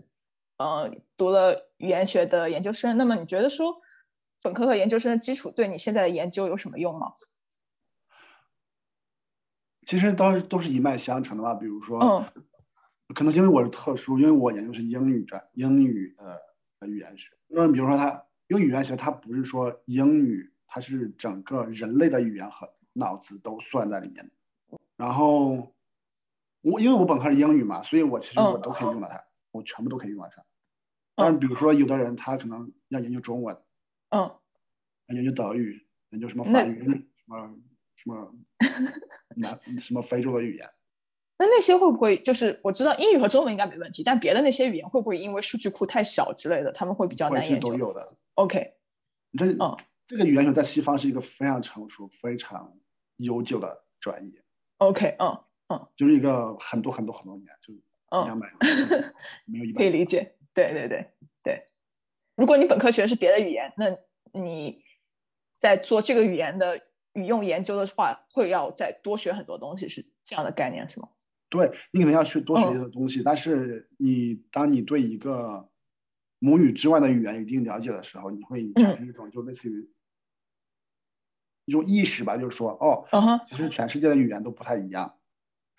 [0.59, 3.75] 呃读了语言学的研究生，那么你觉得说
[4.43, 7.15] 本科和研究生的基础对你现在的研究有什么用吗？
[9.87, 12.45] 其实都都是一脉相承的吧，比如说，嗯，
[13.15, 16.15] 可能因为我是特殊，因为我研究是英语专英语
[16.79, 22.69] 的语言学，那比如说它因为语言学它不是说英语，它是整个人类的语言和。
[22.95, 24.31] 脑子都算在里面，
[24.97, 25.75] 然后
[26.63, 30.45] 我因为我本科是英语嘛，所以我其实我都可以用到它，我全部都可以用到它。
[31.17, 33.57] 但是比如说有的人他可能要研究中文，
[34.11, 34.35] 嗯，
[35.09, 37.55] 研究德语，研究什么法语，什么
[37.97, 38.35] 什么
[39.37, 40.71] 南什么非洲的语言，
[41.39, 47.71] 那那些会不会就是我知道英语和中文应该没问题，但别的那些语言会不会因为数据库太小之类的，他们会比较难研究？
[47.73, 48.17] 都有的。
[48.35, 48.75] OK，
[49.39, 49.77] 这嗯，
[50.07, 52.77] 这个语言学在西方是一个非常成熟、非常。
[53.19, 54.43] 悠久的专业
[54.79, 57.73] ，OK，嗯嗯，就是一个很多很多很多年，就
[58.25, 58.53] 两百
[59.47, 61.07] 没有一百， 可以理解，对对对
[61.43, 61.63] 对。
[62.37, 63.97] 如果你本科学的是别的语言，那
[64.39, 64.83] 你
[65.59, 66.77] 在做这个语言的
[67.13, 71.09] 语用研究的话，会要再多学很多东西，是这样的概念是吗？
[71.49, 75.69] 对你可能要去多学一些东西，但是你当你对一个
[76.41, 79.89] 母语之外的语言有一定了解的时候，你会产生一种就类似于。
[81.65, 85.15] 一种意识吧，就是说，哦，其实全世界的语言都不太一样。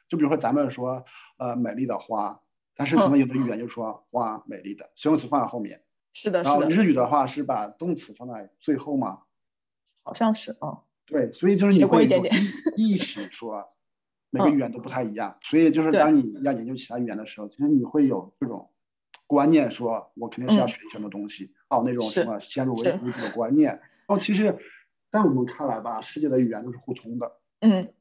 [0.07, 1.03] 就比如说咱们说，
[1.37, 2.41] 呃，美丽的花，
[2.75, 5.83] 但是可能有的语言就说花美丽的，形容词放在后面。
[6.13, 6.59] 是的，是的。
[6.59, 9.21] 然后日语的话是把动词放在最后嘛？
[10.03, 10.81] 好像是啊。
[11.07, 12.07] 对，所以就是你会
[12.75, 13.67] 意识说，
[14.29, 15.37] 每个语言都不太一样。
[15.41, 18.69] 所以就是当你要研究其他语言的时候，其实你会有这种
[19.27, 23.81] 观念，说我肯定是要学什么东西，还有那种什么先入为主的观念。
[24.07, 24.57] 哦，其实。
[25.11, 27.39] 在我们看来吧，世界的语言都是互通的。
[27.61, 27.93] 嗯，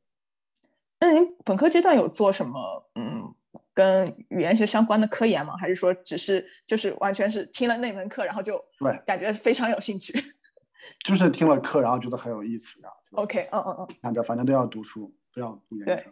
[1.01, 3.35] 那您本科阶段有做什么嗯
[3.73, 5.57] 跟语言学相关的科研吗？
[5.57, 10.12] 还是说只是就是完全是听了那门课，然后就对感觉非常有兴趣？
[11.05, 16.05] 就是听了课，然后觉得很有意思，然后 OK，嗯嗯嗯，反正反正都要读书，都要读研究。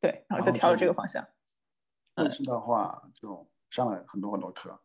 [0.00, 1.26] 对对，然后就挑了这个方向。
[2.16, 4.80] 硕士的话就上了很多很多课。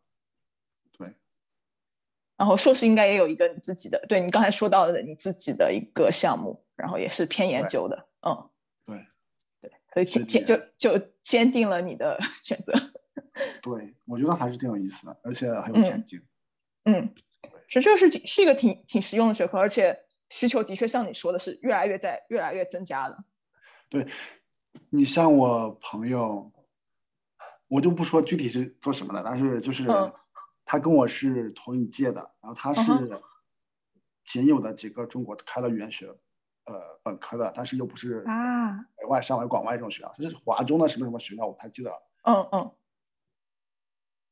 [2.36, 8.50] 然后硕士应该也有一个你自己的，对你刚才说到的你自己的一个项目，然后也是偏研究的，嗯，
[8.84, 9.06] 对，
[9.60, 12.72] 对，所以坚坚就就坚定了你的 选择。
[13.62, 16.20] 对，我觉得还是挺有意思的，而且很有前景。
[16.86, 17.14] 嗯，
[17.68, 19.96] 其实这是是一个挺挺实用的学科，而且
[20.30, 23.16] 需求的确像你说的是越来越在越来越增加了。
[23.88, 24.04] 对，
[24.90, 26.50] 你像我朋友，
[27.68, 29.86] 我就不说具体是做什么的，但是就是。
[30.64, 33.20] 他跟我是同一届的，然后他是
[34.24, 36.08] 仅有的几个中国开了语言学
[36.64, 42.02] 呃本科的，但是又不是啊北外、上外、广外这种学校，就是华中的什么什么学校，我不太记得了。
[42.22, 42.74] 嗯嗯。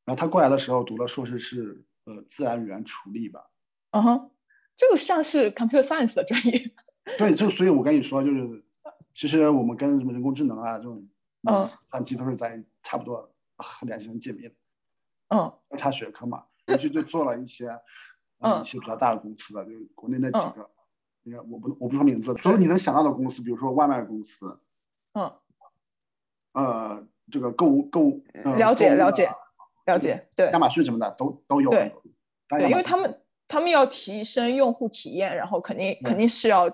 [0.05, 3.51] 然后他过来的时候读的硕士是呃自然语言处理吧。
[3.91, 4.31] 嗯哼，
[4.75, 6.75] 这个像是 computer science 的专业。
[7.19, 8.65] 对，就所以我跟你说，就是
[9.13, 11.07] 其实我们跟什么人工智能啊这种
[11.43, 14.53] 嗯算机都是在差不多很典型的界面。
[15.33, 17.67] 嗯，交叉学科嘛，回去就做了一些，
[18.41, 20.69] 嗯，一些比较大的公司的，就是国内那几个，
[21.23, 24.61] 你看我不我不说名字，都是你能想到的公司，比如说外卖公司，
[25.15, 25.33] 嗯，
[26.53, 28.23] 呃，这个购物购物，
[28.59, 29.31] 了解了解
[29.87, 31.95] 了解，对，亚马逊什么的都都有，对，
[32.49, 36.71] 对，因为他们他们要提升用户体验，然后肯定肯定是要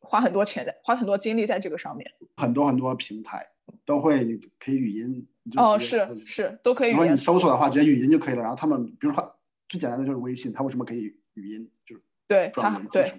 [0.00, 3.48] 花很多钱的，花很多精力在这个上面，很多很多平台
[3.86, 5.26] 都会可以语音。
[5.56, 6.90] 哦，是是都可以。
[6.90, 8.42] 如果你搜索的话，直接语音就可以了。
[8.42, 9.36] 然后他们，比如说
[9.68, 11.70] 最简单的就是微信，它为什么可以语音？
[11.86, 13.14] 就是对他对，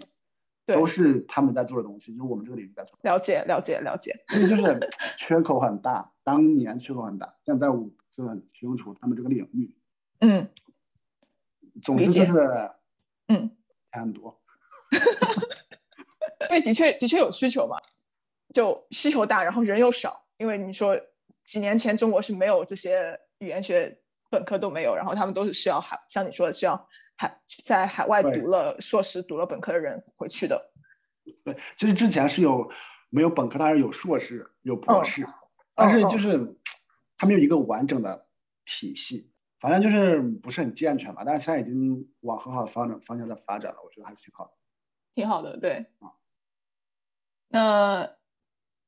[0.66, 2.98] 都是他们在做的东西，就是我们这个领域在做。
[3.02, 4.16] 了解了解了解。
[4.28, 9.76] 所以就是缺口很大，当年缺口很大，现在我就很清楚他们这个领域。
[10.20, 10.48] 嗯。
[11.84, 12.72] 总之就是，
[13.28, 13.50] 嗯，
[13.92, 14.40] 很多。
[16.50, 17.78] 因为的确的确有需求嘛，
[18.54, 20.98] 就需求大，然后人又少，因为你说。
[21.52, 26.88] 几年前中国是没有这些语言学本科都没有，然后他们都是需要海，像你说的需要
[27.18, 30.72] 海在海外读了硕士、读了本科的人回去的。
[31.44, 32.72] 对，其实之前是有
[33.10, 35.26] 没有本科，但是有硕士、有博士，
[35.76, 36.56] 但是就是
[37.18, 38.28] 他没有一个完整的
[38.64, 39.30] 体系。
[39.60, 41.24] 反正就是不是很健全吧。
[41.26, 44.52] 但是现在已经往很好的方方向在发展了，我觉得还是挺好的。
[45.14, 45.86] 挺好的，对。
[47.50, 48.10] 那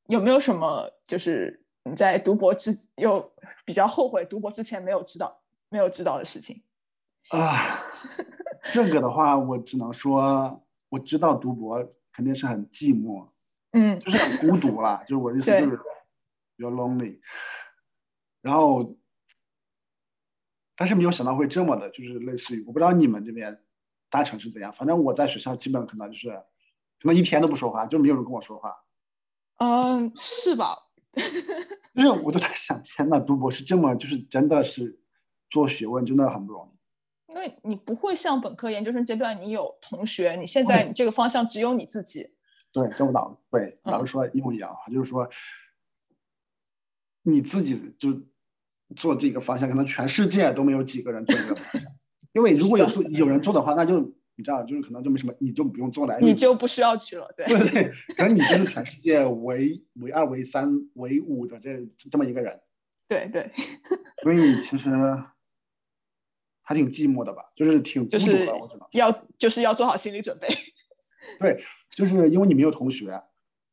[0.06, 3.34] 有没有什么就是你在读博之又
[3.66, 6.62] 比较后悔读博之前没有知道没有知道的事情？
[7.30, 7.80] 啊，
[8.62, 13.30] 这个的话，我只能说，我知道读博肯定是很寂寞，
[13.72, 15.04] 嗯，就是很孤独啦。
[15.08, 15.78] 就是我的意思就是
[16.56, 17.20] 比较 lonely。
[18.42, 18.96] 然后，
[20.76, 23.64] 但是没有想到会这么的，就是类似于我不知道你们这边
[24.10, 26.30] 大城市怎样，反正我在学校基本可能就是
[27.02, 28.84] 可能一天都不说话，就没有人跟我说话。
[29.58, 30.78] 嗯，是吧？
[31.96, 35.00] 就是我都在想，天呐，读博士这么，就是真的是
[35.50, 37.32] 做学问真的很不容易。
[37.32, 42.32] 因为你不会像本科、研究生阶段，你有同学，你现在你这个方向只有你自己。
[42.72, 45.30] 对，跟我老对老师说的一模一样的话，就是说
[47.22, 48.22] 你自己就
[48.96, 51.92] 做这个方向，可能全世界都没有几个人做这个方向。
[52.34, 57.28] 因为如果有有人做的话，那就你知道，就是可能就没什么，你就不用做了，你就不需要去了。
[57.36, 62.62] 对对对，可能你就是全世界唯唯二、唯三、唯五的这这么一个人。
[63.08, 63.52] 对对。
[64.22, 64.90] 所以其实。
[66.66, 68.88] 还挺寂寞的吧，就是挺孤独的，我知道。
[68.94, 70.48] 要就是要做好心理准备。
[71.38, 73.22] 对，就是因为你没有同学，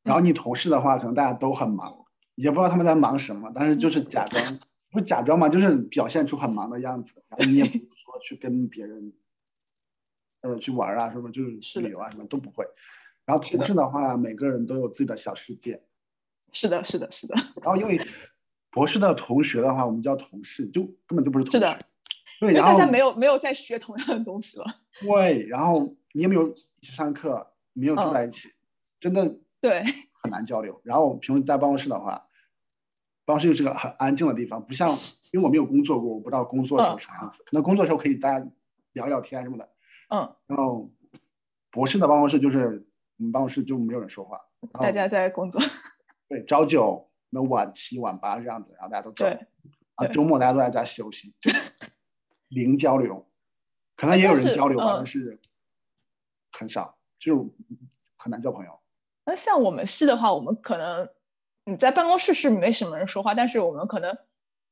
[0.02, 2.04] 然后你同事的话，可能大家都很忙，
[2.34, 4.58] 也不知道他们在忙什么，但是就是假装，
[4.90, 9.12] 不是假装嘛，就是表现出很忙的样子，然后你也不 说去跟别人，
[10.42, 12.64] 呃，去玩啊什么，就是旅游啊什么都不会。
[13.24, 15.82] 然后同事的话，每个人都有自己的小世界。
[16.52, 17.34] 是的，是的，是的。
[17.62, 17.98] 然后因为
[18.70, 21.58] 博士的同学的话，我们叫同事，就根本就不是同事。
[21.58, 21.78] 是的。
[22.40, 24.64] 对，大家没有没有在学同样的东西了。
[25.02, 25.74] 对，然后
[26.12, 28.48] 你也没有一起上课，没有住在一起，
[28.98, 30.80] 真的对很难交流。
[30.82, 32.26] 然后平时在办公室的话，
[33.26, 34.88] 办公室又是个很安静的地方，不像
[35.32, 37.42] 因为我没有工作过，我不知道工作时候啥样子。
[37.44, 38.46] 可能工作时候可以大家
[38.94, 39.68] 聊聊天什么的。
[40.10, 40.36] 嗯。
[40.46, 40.90] 然后
[41.70, 42.86] 博士的办公室就是
[43.16, 44.40] 我们办公室就没有人说话，
[44.78, 45.60] 大家在工作。
[46.28, 49.24] 对，朝九那晚七晚八这样子，然后大家都走。
[49.24, 49.46] 对。
[49.96, 51.34] 啊，周末大家都在家休息。
[51.40, 51.50] 就
[52.48, 53.28] 零交流，
[53.96, 55.38] 可能也有人交流吧，但是
[56.52, 57.52] 很少，就
[58.16, 58.80] 很难交朋友。
[59.26, 61.08] 那像我们系的话，我们可能
[61.64, 64.16] 你在办公室是没什么人说话，但是我们可能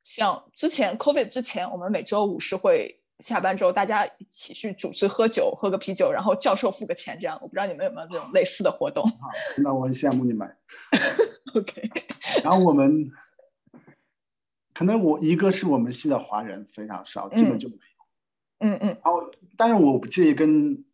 [0.03, 7.38] 像之前 COVID 之前，我们每周五是会下班之后大家一起去组织喝酒，喝个啤酒，然后教授付个钱这样。
[7.42, 9.02] 我不知道你们有没有这种类似的活动？
[9.08, 9.28] 好
[9.62, 10.56] 那我很羡慕你们。
[11.54, 11.90] OK，
[12.44, 13.02] 然后我们。
[14.74, 17.80] 可能我一个是我们系的华人非常少，基本就没有。
[18.60, 18.86] 嗯嗯。
[18.86, 20.84] 然后，但是我不介意跟，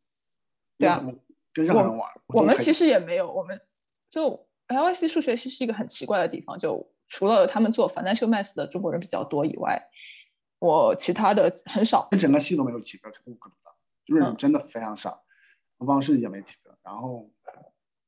[0.78, 1.04] 对啊，
[1.52, 2.10] 跟任何人玩。
[2.28, 3.60] 我们其实也没有，我们
[4.08, 9.78] 就 L I C 数学系是一个很奇怪的地方，就除了他们做 financial math 的中国人比较多以外，
[10.58, 12.08] 我其他的很少。
[12.18, 13.56] 整个系都没有几个，可能可能
[14.04, 15.22] 就是真的非常少。
[15.78, 17.30] 办公室也没几个，然后，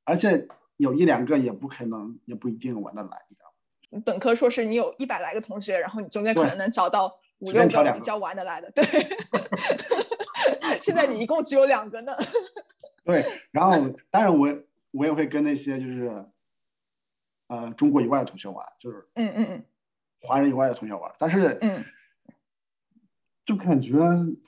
[0.05, 3.27] 而且有一两个也不可能，也不一定玩得来。
[3.29, 3.49] 你知道
[3.91, 8.71] 吗本科、硕士，你有一百来个同学，然后你中间可能能找到五六个比较玩得来的。
[8.73, 8.85] 对，
[10.81, 12.13] 现在你一共只有两个呢。
[13.05, 14.49] 对，然后当然我
[14.93, 16.25] 我也会跟那些就是
[17.49, 19.65] 呃中国以外的同学玩，就是嗯嗯嗯，
[20.21, 21.85] 华人以外的同学玩，但是嗯，
[23.47, 23.97] 就感觉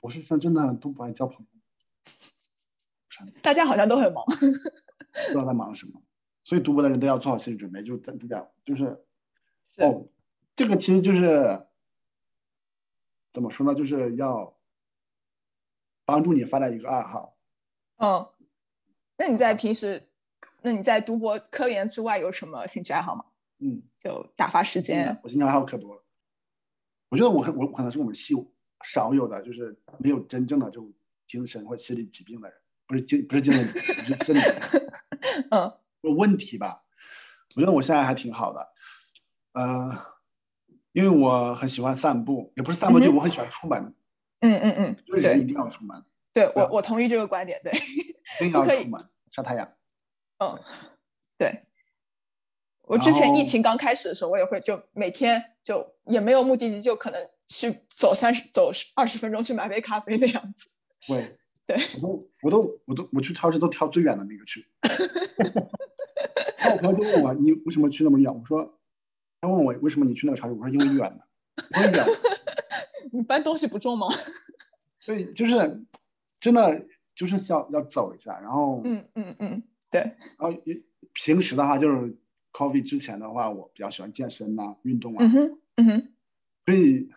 [0.00, 1.46] 博士生真的都不爱交朋友。
[3.40, 6.02] 大家好像都很忙，不知道在忙什么，
[6.42, 9.04] 所以读博的人都要做好心理准备，就在这样，就是。
[9.78, 10.08] 哦，
[10.56, 11.66] 这个其实就是
[13.32, 13.74] 怎么说呢？
[13.78, 14.58] 就是要
[16.04, 17.36] 帮助你发展一个爱好。
[17.98, 18.26] 嗯，
[19.18, 20.08] 那你在平时，
[20.62, 23.26] 那你在读博科研之外有什么兴趣爱好吗？
[23.58, 25.20] 嗯，就打发时间。
[25.22, 26.02] 我兴趣爱好可多了。
[27.10, 28.34] 我觉得我我可能是我们系
[28.84, 30.92] 少有的，就是没有真正的这种
[31.26, 34.40] 精神或心理疾病的人，不是精不是精神，是心理。
[35.50, 35.72] 嗯，
[36.02, 36.84] 有问题吧？
[37.56, 38.68] 我觉得我现在还挺好的。
[39.52, 40.06] 呃，
[40.92, 43.94] 因为我很喜欢散步，也不是散步，就我很喜欢出门。
[44.40, 46.04] 嗯嗯嗯，对人一定要出门。
[46.32, 47.60] 对我，我同意这个观点。
[47.64, 47.72] 对，
[48.46, 49.72] 一定要出门晒太阳。
[50.38, 50.58] 嗯，
[51.36, 51.64] 对。
[52.88, 60.68] 我之前疫情刚开始的时候，我也会就每天就也没有目的地，就可能去走三十走二十分钟去买杯咖啡那样子。
[61.06, 61.28] 对，
[61.66, 64.66] 对我都我都我都我去超市都挑最远的那个去。
[66.58, 68.32] 然后我朋友就问我，你为什么去那么远？
[68.34, 68.74] 我说。
[69.40, 71.24] 他问我为什么你去那个超市，我说因为远的，
[71.76, 72.04] 因为远。
[73.12, 74.08] 你搬东西不重吗？
[75.06, 75.80] 对，就是
[76.40, 76.84] 真的
[77.14, 79.62] 就是要要走一下，然后嗯嗯嗯，
[79.92, 80.00] 对。
[80.00, 80.52] 然后
[81.12, 82.18] 平时的话就是
[82.52, 85.24] coffee 之前的话，我比较喜欢健身呐，运动啊。
[85.24, 86.12] 嗯哼嗯哼。
[86.66, 87.10] 所以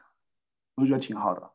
[0.75, 1.51] 我觉得挺好的。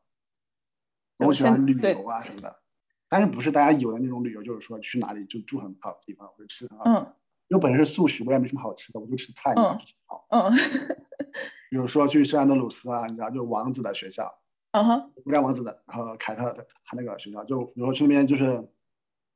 [1.18, 2.61] 我喜欢旅游啊什么的，
[3.09, 7.16] 但是不是大家有的那种旅游，就是说去哪里就住很好的地方或者吃很好
[7.49, 10.27] 因为本身是素食，我也没什么好吃的，我就吃菜，嗯就挺好。
[10.31, 10.51] 嗯
[11.70, 14.39] 比如说去圣安德鲁斯啊，你知道，就王子的学校，
[14.72, 18.68] 嗯哼，威廉王子的和凯特的他那个学校，就比如说去那边就是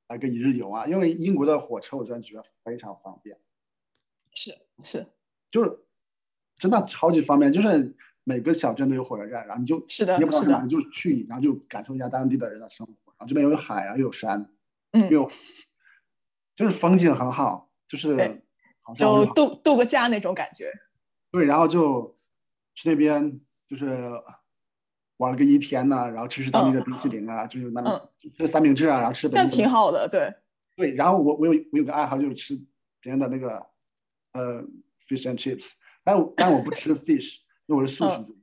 [0.09, 3.38] 来个一日游啊，因为英国的火车我真的觉得非常方便，
[4.41, 5.07] 是是
[5.51, 5.78] 就是
[6.57, 14.51] 真的超级方便，就是每个小镇都有火车站，然后你就是的你也不知道是的，你就去，然后就感受一下当地的人的生活，然后这边又有海啊，又有山，
[14.93, 15.30] 嗯又有
[16.57, 18.43] 就是风景很好，就是
[18.80, 20.72] 好就度度个假那种感觉。
[21.30, 22.18] 对，然后就
[22.74, 24.11] 去那边就是
[25.18, 30.32] 玩了个一天呐、然后吃吃当地的冰淇淋啊，就是那嗯吃三明治啊，然后吃这样挺好的，对，
[30.76, 32.55] 对，然后我我有我有个爱好就是吃
[33.01, 33.66] 别人的那个
[34.33, 34.62] 呃
[35.09, 35.70] fish and chips，
[36.05, 38.39] 但但我不吃 fish，因为我是素食主义，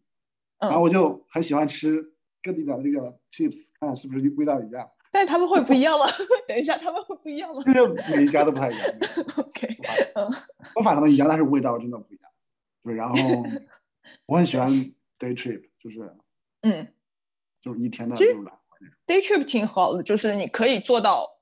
[0.59, 2.13] 然后嗯，我就很喜欢吃
[2.43, 6.05] 各地的那个 chips，看是不是味道一样，但是他们会不一样吗？
[6.47, 8.87] 等一下，他们会不一样吗就是每一家都不太一样？
[9.37, 9.67] OK，
[10.15, 10.27] 嗯
[10.73, 12.31] 做法可能一样，但是味道真的不一样。
[12.83, 13.15] 对，然后
[14.27, 14.69] 我很喜欢
[15.19, 16.13] day trip，就是
[16.61, 16.87] 嗯
[17.61, 18.33] 就是一天的其实。
[19.05, 21.36] ，day trip 挺好的，就是你可以做到，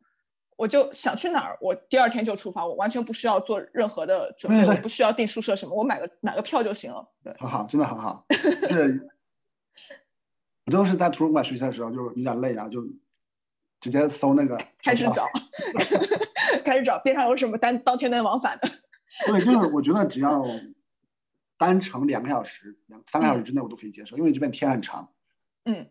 [0.55, 7.05] 我就想去哪儿，我第二天就出发，我完全不需要做任何的准备，不需要订宿舍什么，我买个买个票就行了。
[7.23, 8.25] 对，很好，真的很好。
[8.29, 9.09] 就是
[10.65, 12.81] 我都是在图书馆学习的时候，就是有点累，然后就
[13.81, 15.27] 直接搜那个开始找，
[16.63, 18.69] 开始找边上有什么单当天的往返的。
[19.27, 20.43] 对，就是我觉得只要
[21.57, 25.11] 单程两个小时、两三个小时之内我都可以接受，因为这边天很长。
[25.65, 25.87] 嗯，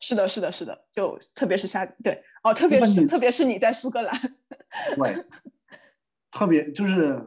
[0.00, 4.20] 是的，是的，是的，就特别是夏对哦，特别是特别是你在苏格兰，
[4.96, 5.24] 对，
[6.30, 7.22] 特别就是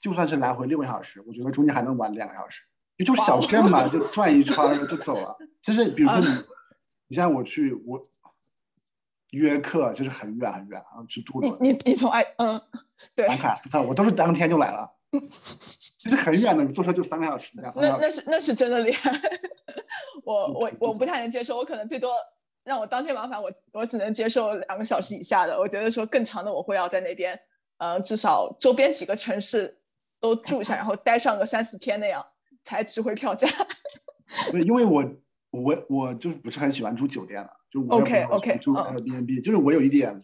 [0.00, 2.62] 就算是来回六个小时，我觉得中间还能玩两个小时，
[2.98, 4.54] 也就小镇嘛，就转一圈
[4.86, 5.36] 就走了。
[5.62, 6.26] 其实比如说啊你，
[7.08, 7.98] 你像我去我
[9.30, 12.60] 约克，就是很远很远，然后去杜伦、你你你从爱嗯
[13.16, 14.90] 对，兰卡斯特，我都是当天就来了，
[15.22, 17.70] 其实很远的，坐车就三个小时，那。
[17.74, 19.10] 那是那是真的厉害，
[20.24, 22.14] 我我我不太能接受，我可能最多
[22.64, 25.58] 让我当天往返，我我只能接受两个小时以下的。
[25.58, 27.38] 我觉得说更长的，我会要在那边，
[27.78, 29.78] 呃，至少周边几个城市
[30.20, 32.24] 都住一下，然后待上个三四天那样，
[32.62, 33.48] 才值回票价。
[34.52, 35.04] 对，因为我
[35.50, 40.20] 我我就是不是很喜欢住酒店了，就我 OK，OK，住嗯 Airbnb，就是我有一点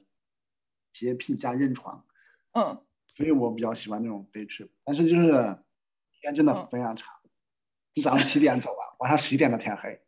[0.93, 2.05] 洁癖加认床，
[2.53, 2.79] 嗯，
[3.09, 5.33] 所以我比较喜欢那种 day trip，但是就是
[6.13, 7.16] 时间真的嗯非常长，
[7.97, 9.99] 你早上七点走啊，晚上十一点的天黑，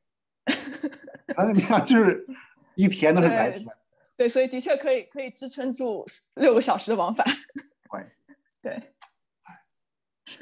[1.34, 2.26] 然后你看就是
[2.74, 3.66] 一天都是白天，
[4.14, 7.26] 对，所以的确可以可以支撑住六个小时的往返。
[8.60, 8.92] 对，
[10.26, 10.36] 对，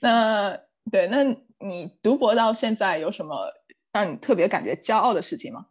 [0.00, 0.54] 那
[0.92, 1.24] 对，那
[1.60, 3.50] 你读博到现在有什么
[3.90, 5.68] 让你特别感觉骄傲的事情吗？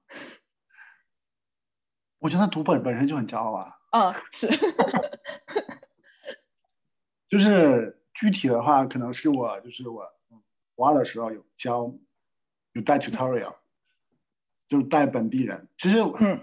[2.17, 4.47] 我觉得读本本身就很骄傲啊，嗯，是，
[7.29, 10.11] 就是具体的话，可能是我就是我
[10.75, 11.95] 博二的时候有教
[12.73, 13.55] 有带 tutorial，
[14.67, 15.67] 就是带本地人。
[15.77, 16.41] 其实嗯，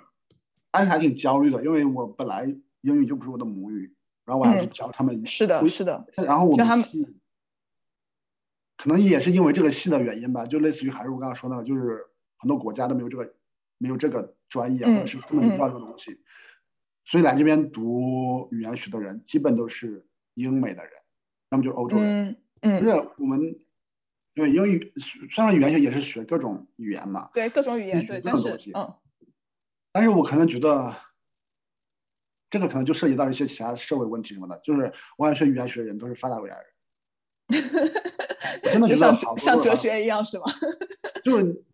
[0.71, 2.45] 当时还挺焦虑的，因为我本来
[2.81, 5.27] 英语就不是我的母语，然后我还去嗯教他们。
[5.27, 6.85] 是的，是的，然后我教他们
[8.77, 12.07] 可能也是因为这个系的原因吧，就类似于还是我刚刚说那个，就是
[12.39, 13.35] 很多国家都没有这个
[13.79, 16.19] 没有这个专业，嗯或者是根本不知道这个东西，
[17.05, 20.93] 所以来这边读语言学的人基本都是英美的人，
[21.51, 22.31] 要么就是欧洲人。
[22.31, 23.41] 嗯嗯，就是我们
[24.35, 24.93] 对英语
[25.31, 28.95] 上了语言学也是学各种语言嘛，对，各种语言，对，但是嗯
[29.93, 30.97] 但是我可能觉得
[32.49, 36.65] 这个可能就涉及到一些其他社会问题什么的，就是我感觉学语言学的人都是发达国家人。
[38.65, 40.45] 我真的 就像像哲啊学一样，是吗？
[41.25, 41.65] 就是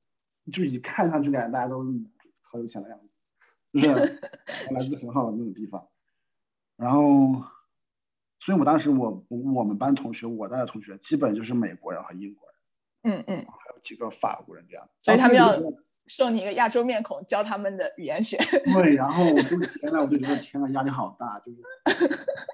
[0.52, 1.84] 就是一看上去感觉大家都
[2.42, 2.98] 好有钱的样
[3.72, 3.94] 子，就是
[4.74, 5.86] 来自很好的那种地方。
[6.76, 7.44] 然后，
[8.40, 12.47] 所以我当时我我们班同学，我带的同学基本就是美国人和英国人，
[13.02, 14.88] 嗯嗯，还有几个法国人这样。
[14.98, 15.72] 所以他们要然后
[16.06, 18.36] 受你一个亚洲面孔教他们的语言学。
[18.72, 21.58] 对，然后我就天呐，我就觉得天呐，压力好大，就是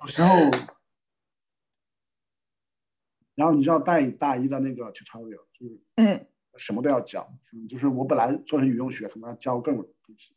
[0.01, 0.51] 有时候，
[3.35, 6.27] 然后你知道带大一的那个 tutorial，就是嗯
[6.57, 10.35] 什么都要教，嗯，就是我本来做成语用学，可能要教各种东西，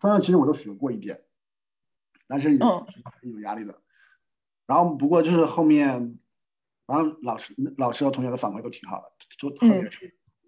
[0.00, 1.22] 虽然其实我都学过一点，
[2.26, 3.80] 但是有压力的。
[4.66, 6.18] 然后不过就是后面，
[6.92, 9.90] 然后老师老师和同学的反馈都挺好的，都特别是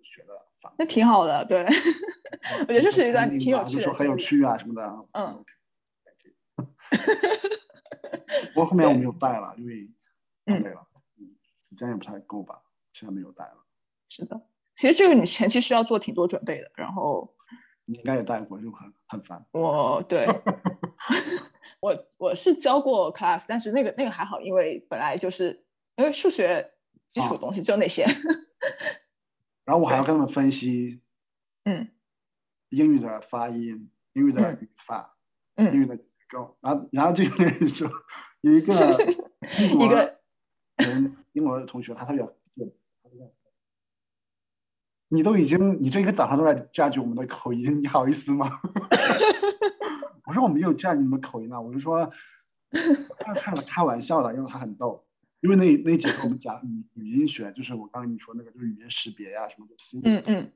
[0.02, 0.74] 学的反馈。
[0.78, 5.06] 那挺好的，对，我觉得这是一段嗯挺有趣的很有趣啊什么的。
[5.12, 5.44] 嗯。
[8.52, 9.88] 不过后面我没有带了，因为
[10.44, 10.86] 太嗯累了，
[11.18, 11.34] 嗯，
[11.70, 12.60] 时间也不太够吧，
[12.92, 13.64] 现在没有带了。
[14.08, 14.40] 是的，
[14.74, 16.70] 其实这个你前期需要做挺多准备的。
[16.76, 17.34] 然后
[17.86, 19.44] 你应该也带过，就很很烦。
[19.52, 20.26] 我对，
[21.80, 25.63] 我我是教过 class，但是那个那个还好，因为本来就是
[25.96, 26.72] 因为数学
[27.08, 28.04] 基础东西就那些。
[29.64, 31.00] 然后我还要跟他们分析，
[31.64, 31.88] 嗯，
[32.70, 35.16] 英语的发音，英语的语法，
[35.54, 36.56] 嗯，英语的结构。
[36.60, 37.90] 然后然后就有人说
[38.42, 38.72] 有一个
[39.70, 40.18] 一个
[40.76, 42.26] 人英国的同学，他特别
[45.08, 48.60] 你都已经，你这一个早上都在 judge 我们的口音，你好意思吗？
[50.26, 52.10] 我说我没有 judge 你们口音啊，我是说
[53.36, 55.03] 开开玩笑的，因为他很逗。
[55.44, 59.74] 因为那那节课我们讲语语音学，就是我刚才你说那个，就是语音识别呀什么的，
[60.32, 60.50] 嗯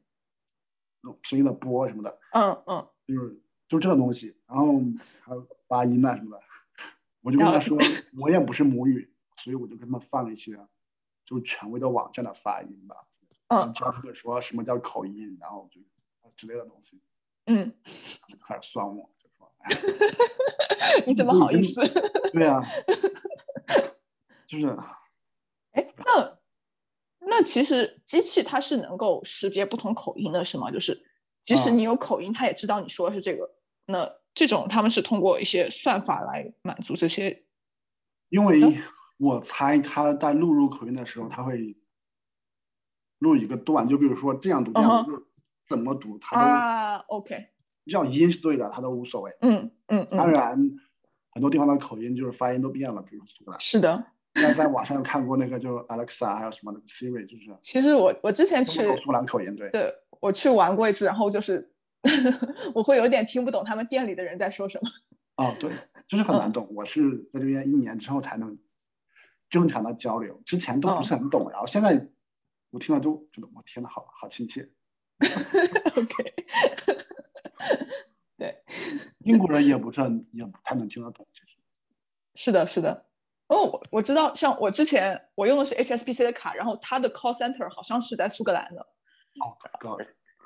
[1.03, 4.81] 嗯，声音的波什么的，嗯嗯，就是就这个东西，然后
[5.21, 6.43] 还有发音啊什么的，
[7.21, 7.77] 我就跟他说，
[8.19, 10.59] 我也不是母语，所以我就跟他们放了一些
[11.27, 12.97] 就是权威的网站的发音吧。
[13.49, 15.83] 嗯，教他们说什么叫口音，然后就
[16.35, 16.99] 之类的东西。
[17.45, 17.71] 嗯，
[18.41, 19.53] 开始酸我，就说，
[21.07, 21.83] 你怎么好意思？
[22.33, 22.59] 对呀，
[24.49, 24.77] 就是，
[25.73, 26.39] 哎，那
[27.21, 30.71] 那其实机器它是能够识别不同口音的，是吗？
[30.73, 31.01] 就是
[31.45, 33.49] 即使你有口音，它也知道你说的是这个。
[33.85, 37.45] 那这种他们是通过一些算法来满足这些？
[38.31, 38.81] 因为
[39.19, 41.77] 我猜他在录入口音的时候，他会。
[43.21, 45.21] 录一个段，就比如说这样读，这样读，
[45.69, 47.49] 怎么读，他都啊，OK，
[47.85, 49.37] 只要音是对的，他都无所谓。
[49.41, 50.17] 嗯嗯嗯。
[50.17, 50.57] 当然，
[51.33, 53.59] 很多地方的口音就是发音都变了，比如苏格兰。
[53.59, 54.07] 是的。
[54.43, 57.57] 在在网上有看过那个，就是 Alexa，还有什么那个 Siri，就是。
[57.63, 59.71] 其实我我之前去苏格兰口音，对。
[59.71, 61.71] 对，我去玩过一次，然后就是
[62.75, 64.91] 我会有点听不懂他们店里的人在说什么。
[65.37, 65.71] 哦，对，
[66.09, 66.69] 就是很难懂。
[66.75, 68.59] 我是在这边一年之后才能
[69.49, 72.09] 正常的交流，之前都不是很懂，然后现在。
[72.71, 74.69] 我听了都觉得，我天呐，好好亲切。
[75.97, 76.35] OK，
[78.37, 78.63] 对，
[79.21, 81.57] 英国人也不是很，也不太能听得懂，其实。
[82.35, 83.07] 是的，是的。
[83.49, 88.81] 哦，我我知道，像我之前我用的是 HSBC 的卡，然后它的 call center 好像是在苏格兰的。
[88.81, 89.97] 哦，高。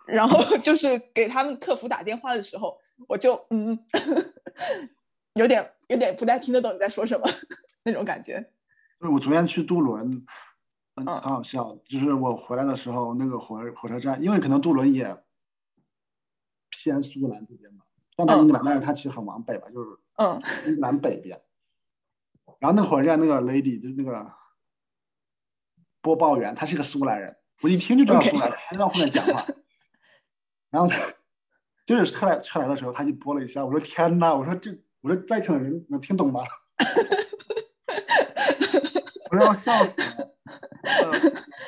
[0.07, 2.77] 然后就是给他们客服打电话的时候，
[3.09, 3.79] 我就嗯，
[5.35, 7.25] 有点有点不太听得懂你在说什么
[7.85, 8.41] 那种感觉。
[8.99, 10.25] 就是我昨天去杜伦。
[10.95, 15.17] 很很好笑，就是我回来的时候，那个火火车站，因为可能杜伦也
[16.69, 21.41] 偏苏格兰这边吧，算在英格兰，但是它其实很往北吧，就是嗯，英格兰北边。
[22.61, 24.33] 然后那火车站那个 lady 就是那个
[26.01, 29.47] 播报员，他是个苏格兰人，我一听就知道苏格兰，他在后面讲话。
[30.71, 30.91] 然后
[31.85, 34.71] 就是车来车来的时候，他就播了一下，我说天呐，我说这
[35.01, 36.43] 我说在场的人能听懂吗？
[39.31, 40.33] 我要笑死了。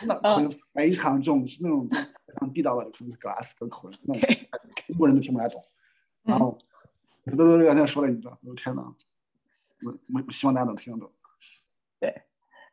[0.01, 4.23] 真的口音非常重，是那种非常地道的，就是 glass 的口音，那种
[4.87, 5.63] 中国人都听不太懂。
[6.23, 6.59] 然后，
[7.37, 8.83] 都都刚才说了一段，我的天哪！
[9.85, 11.13] 我我希望大家能听得懂。
[12.01, 12.23] 对，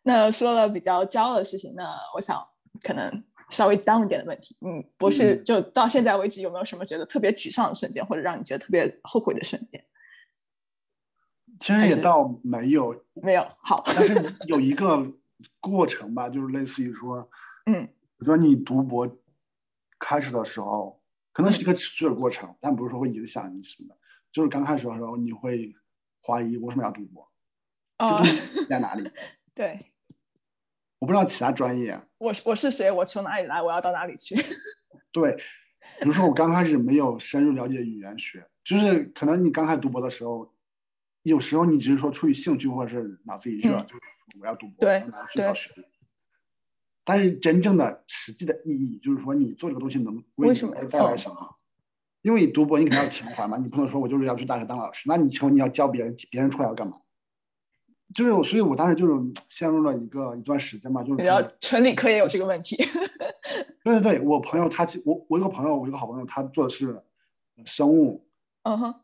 [0.04, 1.84] 那说了比较骄傲的事情，那
[2.16, 2.42] 我想
[2.82, 9.86] 可能稍微 down 一点的问题，嗯，不是，就到现在为止有没有什么觉得特别沮丧的瞬间，或者让你觉得特别后悔的瞬间？
[11.60, 13.46] 其实也倒没有，没有。
[13.64, 14.16] 好，但是
[14.48, 15.12] 有一个。
[15.60, 17.28] 过程吧，就是类似于说，
[17.66, 19.10] 嗯，比如说你读博
[19.98, 21.02] 开始的时候，
[21.34, 23.98] 可能是一个持续的过程，但不是说会影响你什么的。
[24.32, 25.74] 就是刚开始的时候，你会
[26.26, 27.30] 怀疑为什么要读博，
[28.00, 28.22] 哦，
[28.70, 29.10] 在哪里？
[29.54, 29.78] 对，
[31.00, 32.00] 我不知道其他专业。
[32.18, 32.92] 我我是谁？
[32.92, 33.62] 我从哪里来？
[33.62, 34.36] 我要到哪里去？
[35.12, 35.36] 对，
[36.02, 40.54] 比如说我刚开始没有深入了解语言学，就是可能你刚开始读博的时候，
[41.24, 44.02] 有时候你只是说出于兴趣或者是脑子一热，就是。
[44.40, 45.04] 我要读博，对。
[47.04, 51.58] 但是真正的实际的意义，就是说你做这个东西能为什么带来什么？
[52.22, 55.04] 因为你读博，你肯定要情怀嘛，你不能说我就是要去大学当老师。
[55.08, 56.98] 那你请问你要教别人，别人出来要干嘛？
[58.14, 59.14] 就是，所以我当时就是
[59.48, 61.26] 陷入了一个一段时间嘛，就是。
[61.26, 62.76] 要纯理科也有这个问题。
[63.84, 67.02] 对对对，我朋友他，我我有个朋友，我有个好朋友，他做的是
[67.66, 68.28] 生物。
[68.64, 68.96] 嗯哼。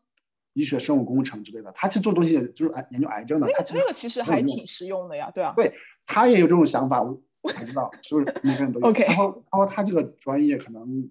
[0.54, 3.46] 医学生物工程之类的，他其实做东西就是癌研究癌症的。
[3.46, 5.52] 那个那个其实还挺实用的呀，对啊。
[5.56, 5.72] 对
[6.04, 8.86] 他也有这种想法，我我知道，所以每个人都有。
[8.90, 9.04] OK。
[9.04, 11.08] 然后，然后他这个专业可能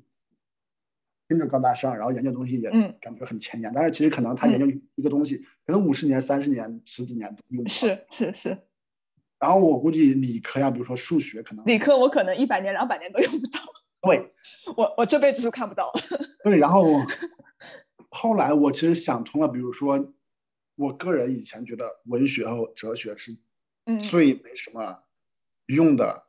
[1.28, 2.70] 听着高大上，然后研究东西也
[3.02, 8.58] 感觉很前沿，但是其实可能他研究一个东西，可能五十年、三十年、十几年都用不是是是。
[9.40, 13.60] 然后我估计理科呀，比如说数学，可能理科我可能一百年、两百年都用不到。
[14.02, 14.34] 对，
[14.76, 15.92] 我我这辈子是看不到。
[16.44, 16.84] 对，然后。
[18.10, 20.14] 后来我其实想通了，比如说，
[20.76, 23.38] 我个人以前觉得文学和哲学是
[24.10, 25.04] 最没什么
[25.68, 26.24] 用的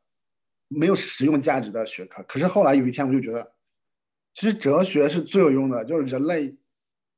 [0.66, 2.22] 没有实用价值的学科。
[2.24, 3.53] 可是后来有一天，我就觉得，
[4.39, 6.57] 其实哲学是最有用的，就是人类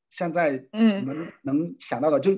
[0.09, 2.31] 现在嗯能能想到的，就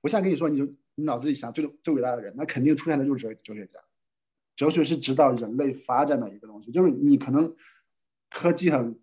[0.00, 0.64] 我现在跟你说，你就
[0.94, 3.78] 你脑子里想最最伟大的人，那肯定出现的就是哲哲学家。
[4.56, 7.54] 哲学是指导人类发展的一个东西，就是你可能
[8.30, 8.98] 科技很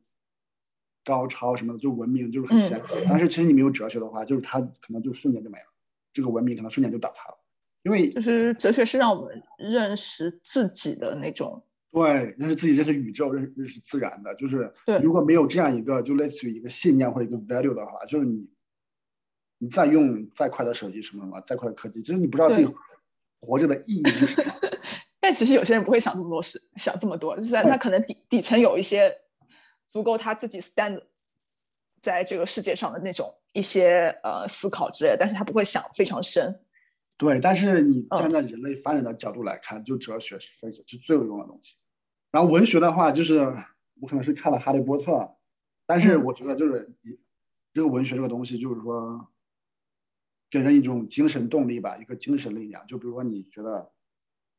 [1.06, 5.66] 高超什么的，就文明就是很先进，但是其实你没有哲学的话，就是它可能就瞬间就没了，
[6.14, 7.38] 这个文明可能瞬间就倒塌了。
[7.84, 11.64] 因为就是哲学是让我们认识自己的那种，
[11.98, 18.50] 对，认识自己，认识宇宙，认识认识自然的，就是对如果没有这样一个就类似于一个信念或者一个 value 的话，就是你
[19.58, 22.68] 你再用再快的手机什么什么，再快的科技，其实你不知道自己
[23.40, 24.52] 活着的意义是什么。
[25.20, 29.14] 但其实有些人不会想这么多事，想这么多，就是他可能底底层有一些
[29.88, 31.02] 足够他自己 stand
[32.02, 36.62] 在这个世界上的那种一些呃思考之类的，但是他不会想非常深。
[37.18, 41.76] 对，但是你嗯站在人类发展的角度来看，就哲学是非常是最有用的东西。
[42.38, 43.40] 然后文学的话，就是
[44.00, 45.12] 我可能是看了《哈利波特》，
[45.88, 47.20] 但是嗯我觉得就是一
[47.74, 49.28] 这个文学这个东西，就是说
[50.52, 52.86] 给人一种精神动力吧，一个精神力量。
[52.86, 53.92] 就比如说，你觉得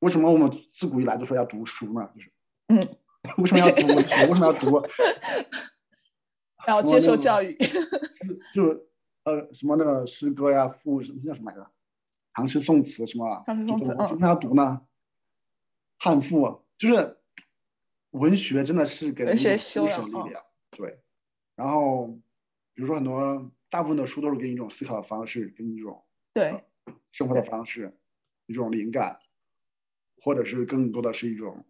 [0.00, 2.10] 为什么我们自古以来都说要读书呢？
[2.16, 2.32] 就是
[2.66, 2.80] 嗯，
[3.36, 4.26] 为什么要读文学？
[4.26, 4.82] 为什么要读？
[6.66, 7.56] 要接受教育，
[8.52, 8.88] 就
[9.22, 11.70] 呃什么那个诗歌呀、赋什么叫什么来着？
[12.32, 13.44] 唐诗宋词什么？
[13.46, 14.80] 唐诗宋词嗯为什么要读呢？
[15.96, 17.17] 汉赋就是
[18.10, 20.42] 文学，真的是给人文学一种力量。
[20.70, 20.98] 对，
[21.56, 22.08] 然后
[22.74, 26.64] 比如说很多大部分的书都是给你一种思考的方式，给你一种对，
[27.12, 27.98] 生活的方式，
[28.46, 29.18] 一种灵感，
[30.22, 31.66] 或者是更多的是一种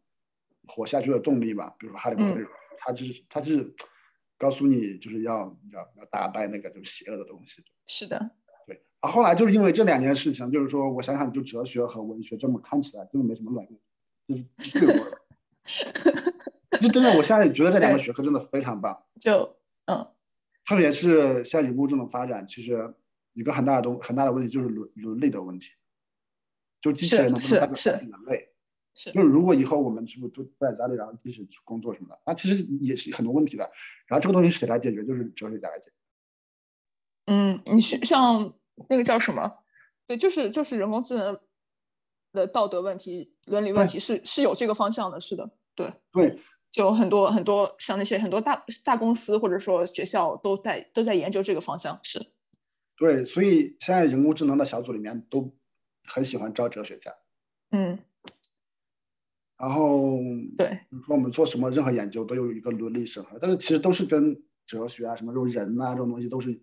[0.66, 1.74] 活下去的动力吧。
[1.78, 3.74] 比如说《哈利波特》嗯这种，它就是他就是
[4.36, 7.64] 告诉你就是要要要打败那个就是邪恶的东西。
[7.86, 8.30] 是的，
[8.66, 13.80] 对啊，后来就是因为这两件事情，就是说我想想，就哲学和文学这么看起来真的没什么卵用，
[14.28, 15.18] 就是对我，
[16.80, 19.56] 就真的我现在觉得这两个学科真的非常棒，就
[19.86, 20.06] 嗯
[20.64, 22.94] 特别是现在人工智能发展，其实
[23.32, 25.68] 一个很大的东很大的问题就是伦伦理的问题，
[26.80, 28.48] 就机器人能不是能代表是人类？
[28.94, 33.62] 是就是如果以后我们是不是都在家里，然后机器工作什么的，那其实也是很多问题的。
[34.08, 35.04] 然后这个东西谁来解决？
[35.04, 35.92] 就是哲学家来解决。
[37.26, 38.52] 嗯，你是像
[38.88, 39.58] 那个叫什么？
[40.08, 41.38] 对，就是就是人工智能
[42.32, 45.92] 的道德问题、伦理问题是是有这个方向的，是的，对。
[46.10, 46.36] 对，
[46.78, 52.24] 就很多很多像那些很多大大公司或者说学校都在都在研究这个方向，是。
[52.96, 55.52] 对，所以现在人工智能的小组里面都
[56.04, 57.12] 很喜欢招哲学家。
[57.72, 57.98] 嗯。
[59.58, 60.18] 然后，
[60.56, 60.68] 对。
[60.88, 66.62] 比如说我们做什么任何研究都有一个伦理审核，但是其实都是跟哲学啊、什么这种人啊这种东西都是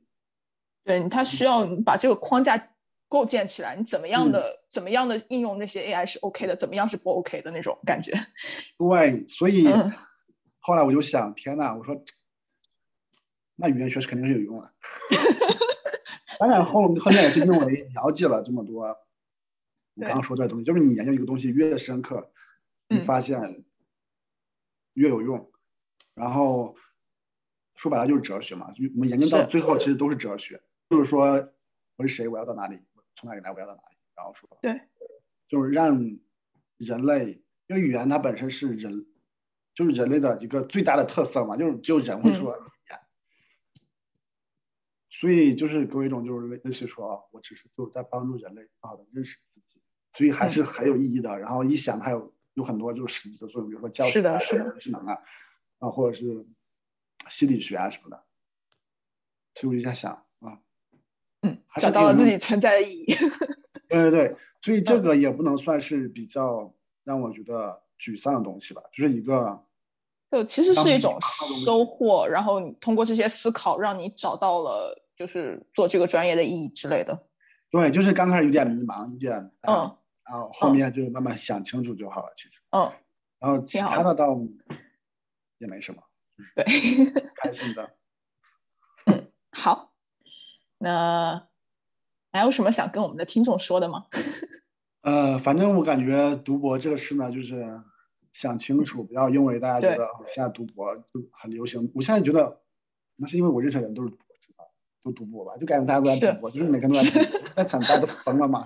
[0.86, 2.66] 对，他需要你把这个框架
[3.16, 8.11] 构建起来，你怎么样嗯的、怎么样的应用那些 AI 是 OK 的，怎么样是不 OK 的那种感觉。
[8.78, 9.89] 对，所以嗯
[10.59, 12.03] 后来我就想，天呐，我说
[13.55, 14.70] 那语言学是肯定是有用的。
[16.38, 18.97] 当然后后面也是因为了解了这么多，
[19.93, 22.34] 你刚刚说这东西，就是你研究一个东西越深刻，
[22.89, 23.63] 你嗯发现
[24.95, 25.49] 越有用。
[26.16, 26.76] 然后
[27.76, 31.49] 说白了就是哲学嘛，我们研究到最后其实都是哲学，就是说
[31.95, 34.82] 我是谁，我要到哪里，我从哪里来，我要到哪里，然后说对，
[35.47, 36.20] 就是让
[36.78, 38.91] 人类，因为语言它本身是人，
[39.74, 42.99] 就是人类的一个最大的特色嘛，就是只有人会说语言，
[45.09, 49.82] 所以就是给我一种就是类类似于说，啊我只是就是在帮助人类更好的认识自己，
[50.13, 51.39] 所以还是很有意义的。
[51.39, 55.18] 然后一想，还有有很多就是实际的作用，比如说教是学啊、的是的智能啊，
[55.80, 56.45] 啊或者是
[57.30, 58.26] 心理学啊什么的，
[59.55, 60.25] 所以我就在想啊，
[61.46, 63.06] 嗯，找到了自己存在的意义。
[63.88, 66.74] 对对对，所以这嗯个也不能算是比较
[67.04, 69.64] 让我觉得沮丧的东西吧，就是一个
[70.32, 71.18] 就其实是一种
[71.64, 77.18] 收获，然后你通过这些思考，让你找到了就是做这个专业的意义之类的。
[77.70, 82.91] 对，就是刚开始有点迷茫，有点嗯，然后后面就慢慢想清楚就好了，其实，嗯，
[83.39, 84.38] 然后其他的倒
[85.60, 86.02] 也没什么，
[86.56, 86.66] 对，
[87.36, 87.89] 开心的。
[90.80, 91.48] 好，那
[92.32, 94.06] 还有什么想跟我们的听众说的吗？
[95.02, 97.82] 呃，反正我感觉读博这个事呢，就是
[98.34, 101.92] 想清楚，不要因为大家觉得哦现在读博就很流行。
[101.94, 102.62] 我现在觉得，
[103.16, 104.64] 那是因为我认识的人都是博士吧，
[105.04, 108.66] 都读博吧，就感觉大家都在读博，就是每个人都在读博， 在想大家都疯了嘛。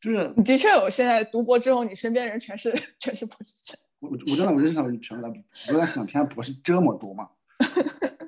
[0.00, 3.78] 就是的确，我现在读博之后，你身边人全是全是博士生。
[3.98, 7.28] 我我真的我认识的人全都在读，我在想，天，博士这么多吗？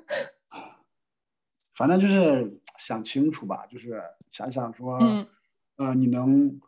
[1.75, 4.01] 反正就是想清楚吧，就是
[4.31, 5.27] 想想说，嗯
[5.77, 6.59] 呃，你能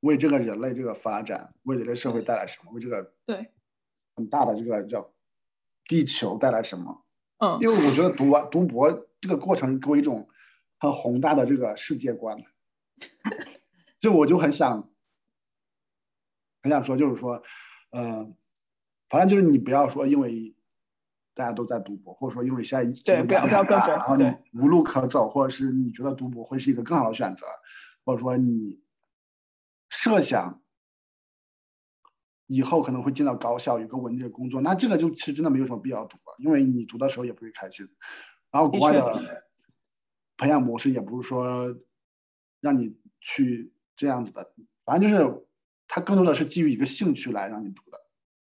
[0.00, 2.72] 为这个人类这个发展，为人类社会带来什么？
[2.72, 3.50] 为这个对
[4.14, 5.12] 很大的这个叫
[5.86, 7.04] 地球带来什么？
[7.38, 10.28] 嗯，因为我觉得读完读博这个过程给我一种
[10.78, 12.42] 很宏大的这个世界观，
[14.00, 14.90] 就我就很想
[16.62, 17.42] 很想说，就是说，
[17.90, 18.30] 呃，
[19.08, 20.54] 反正就是你不要说因为
[21.38, 24.24] 大家都在读博，或者说因为现在对不要不要跟风然后你
[24.54, 27.46] 无路可走，或者是你觉得读博会是一个更好的选择，
[28.04, 28.80] 或者说你
[29.88, 30.60] 设想
[32.48, 37.88] 以后可能会进到高校有个稳定的工作，那这个就其实真的没有什么必要读了，因为你读的时候也不会开心。
[38.50, 39.00] 然后国外的
[40.36, 41.76] 培养模式也不是说
[42.60, 44.52] 让你去这样子的，
[44.84, 45.46] 反正就是
[45.86, 48.00] 它更多的是基于一个兴趣来让你读的，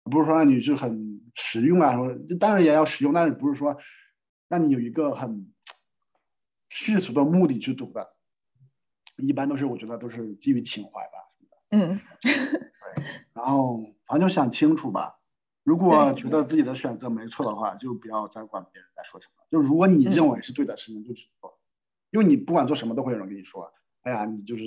[0.03, 3.77] 不是说让你就很实用啊，说当然也要实用，但是不是说
[4.47, 5.53] 让你有一个很
[6.69, 8.15] 世俗的目的去读的，
[9.17, 11.11] 一般都是我觉得都是基于情怀吧。
[11.71, 12.31] 嗯对
[13.33, 15.17] 然后反正就想清楚吧。
[15.63, 19.43] 如果觉得自己的选择没错的话，就不要再管别人在说什么。
[19.49, 21.59] 就如果你嗯认为是对的事情，就去做。
[22.09, 23.71] 因为你不管做什么，都会有人跟你说
[24.01, 24.63] ：“哎呀，你就是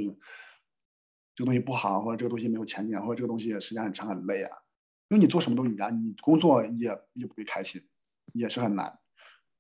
[1.35, 4.57] 这个东西不好，或者这个东西没有前景，或者这个东西时间很长很累啊。”
[5.15, 7.81] 因为你做什么都一样，你工作也也不会开心，
[8.33, 8.99] 也是很难。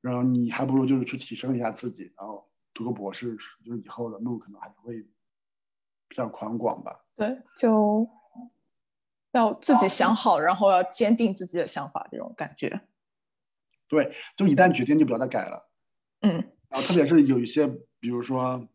[0.00, 5.00] 然后你还不如就是去提升一下自己，然后读个博士，就是以后的路可能还是会
[6.08, 7.04] 比较宽广吧。
[7.14, 8.04] 对，就
[9.30, 12.80] 要自己想好，然后要坚定自己的想法，这种感觉。
[13.86, 15.70] 对，就一旦决定就不要再改了。
[16.22, 16.32] 嗯
[16.68, 17.68] 然后特别是有一些，
[18.00, 18.68] 比如说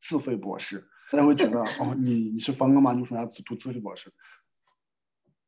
[0.00, 2.92] 自费博士，大家会觉得哦，你你是疯了吗？
[2.92, 4.12] 你为什么要读自费博士？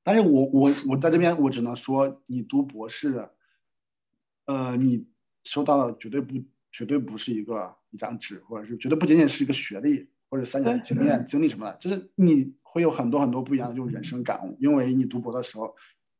[0.05, 3.29] 但是我我我在这边我只能说，你读博士，
[4.47, 5.07] 呃，你
[5.45, 6.35] 收到的绝对不
[6.71, 15.75] 绝对不是一个一张纸，或者是绝对不仅仅是一个学历或者三年的经验经历什么的，就是你会有很多很多不一样的就是人生感悟，因为你读博的时候，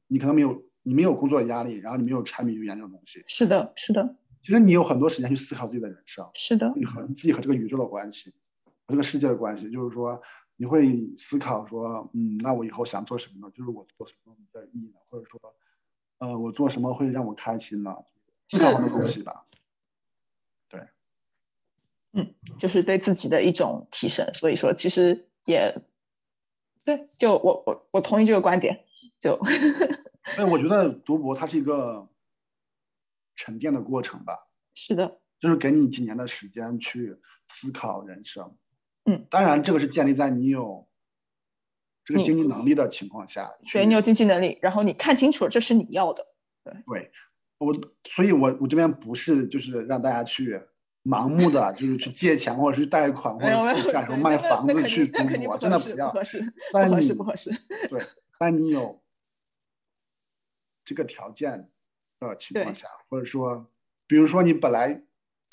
[0.07, 6.29] 你可能没有你没有工作的压力，然后你没有柴米油盐这种东西，是的，是的，其实你有很多时间去思考自己的人生。
[6.35, 8.31] 是的，你和你自己和这个宇宙的关系，
[8.87, 10.21] 和这个世界的关系，就是说
[10.57, 13.53] 你会思考说，嗯，那我以后想做什么呢？
[13.55, 15.01] 就是我做什么比较有意义呢？
[15.11, 15.41] 或者说，
[16.19, 17.97] 呃，我做什么会让我开心呢？
[18.49, 19.47] 思考很多东西吧。
[20.69, 20.81] 对，
[22.13, 24.29] 嗯就是对自己的一种提升。
[24.35, 25.75] 所以说，其实也
[26.85, 28.85] 对，就我我我同意这个观点。
[29.19, 29.39] 就
[30.25, 32.09] 所以我觉得读博它是一个
[33.37, 37.17] 沉淀的过程吧，是的，就是给你几年的时间去
[37.49, 38.57] 思考人生。
[39.05, 40.87] 嗯，当然这个是建立在你有
[42.05, 43.79] 这个经济能力的情况下去。
[43.79, 46.25] 对你有经济能力，然后你看清楚了这是你要的。
[46.65, 46.73] 对，
[47.59, 47.75] 我，
[48.09, 50.61] 所以我我这边不是就是让大家去
[51.05, 56.15] 盲目的 就是去借钱或者是贷款或者是干什么卖房子去定那肯定读博，不合适，真的不要不。
[56.15, 57.51] 合适，不合适，不合适。
[57.89, 58.01] 对，
[58.39, 59.03] 但你有
[60.85, 61.69] 这个条件
[62.21, 63.69] 的情况下，或者说，
[64.07, 65.03] 比如说你本来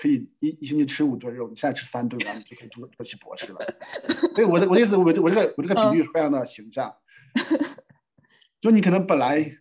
[0.01, 3.59] 可以一一星期吃五顿肉，你现在吃三顿，然后你就可以读读起博士了。
[4.33, 6.95] 所以我的我的意思，我这我这个我这个嗯比喻非常的形象，
[8.61, 9.57] 就你可能本来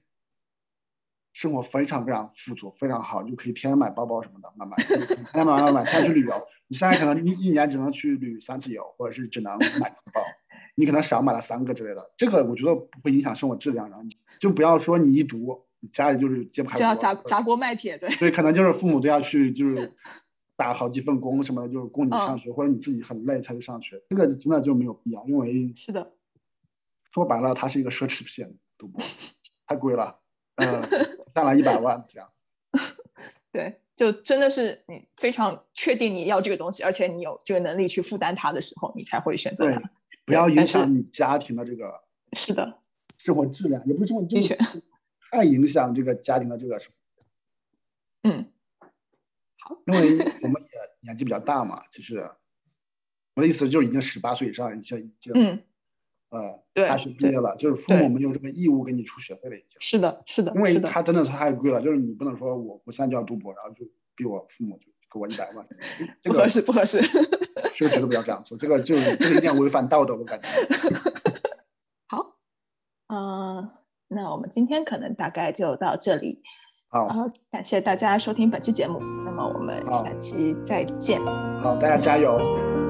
[1.33, 5.01] 生活非常非常富足，非常好，就可以天天买包包什么的，买买，天
[5.33, 6.47] 天买买买，天天去旅游。
[6.69, 10.23] 你现在可能一一年只能去旅三次游，或者是只能买一个包，
[10.77, 12.13] 你可能少买了三个之类的。
[12.17, 19.95] 这个我觉得不会影响生活质量，然后你就不要说你一读，你家里就是揭不开锅，就要砸砸锅卖铁，对，对，可能就是父母都要去就是
[20.59, 26.15] 打好几份工什么的，就是供你嗯上学，或者你自己很累才去上学，这个真的就没有必要，因为是的，
[27.13, 29.01] 说白了，它是一个奢侈品，赌博
[29.69, 30.19] 太贵了，
[30.57, 30.83] 呃，
[31.33, 32.29] 下来一百万这样。
[33.53, 39.83] 对，就真的是你非常确定你要这个东西，而且你有这个能力去负担它的时候，你才会选择对它。，
[40.25, 42.03] 不要影响你家庭的这个
[42.33, 42.81] 是的，
[43.17, 44.83] 生活质量，也不是生活，就的确是
[45.31, 48.53] 太影响这个家庭的这个什么，嗯，
[49.87, 50.69] 因为我们也
[51.03, 52.31] 年纪比较大嘛，就是
[53.35, 55.63] 我的意思就是已经十八岁以上，已经已经嗯，
[56.31, 59.81] 呃对大学毕业了，就是父母没有这个义务给你出学费了已经。
[59.81, 65.67] 是的，是的因，为是的，它真的是太贵了，就是你不能说我我现在就要读博，然后就逼我父母就给我一百万，
[66.23, 67.01] 这个不合适，不合适。
[67.75, 70.49] 是绝对不要这样做，这个就是这个有点违反道德，我感觉。
[72.09, 72.37] 好，
[73.07, 73.71] 嗯、
[74.09, 76.43] 那我们今天可能大概就到这里，
[76.91, 81.21] 好呃，感谢大家收听本期节目，那么我们下期再见，
[81.63, 82.39] 好，大家加油！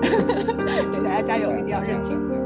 [0.93, 2.17] 给大家加油，一定要认清。
[2.29, 2.39] 对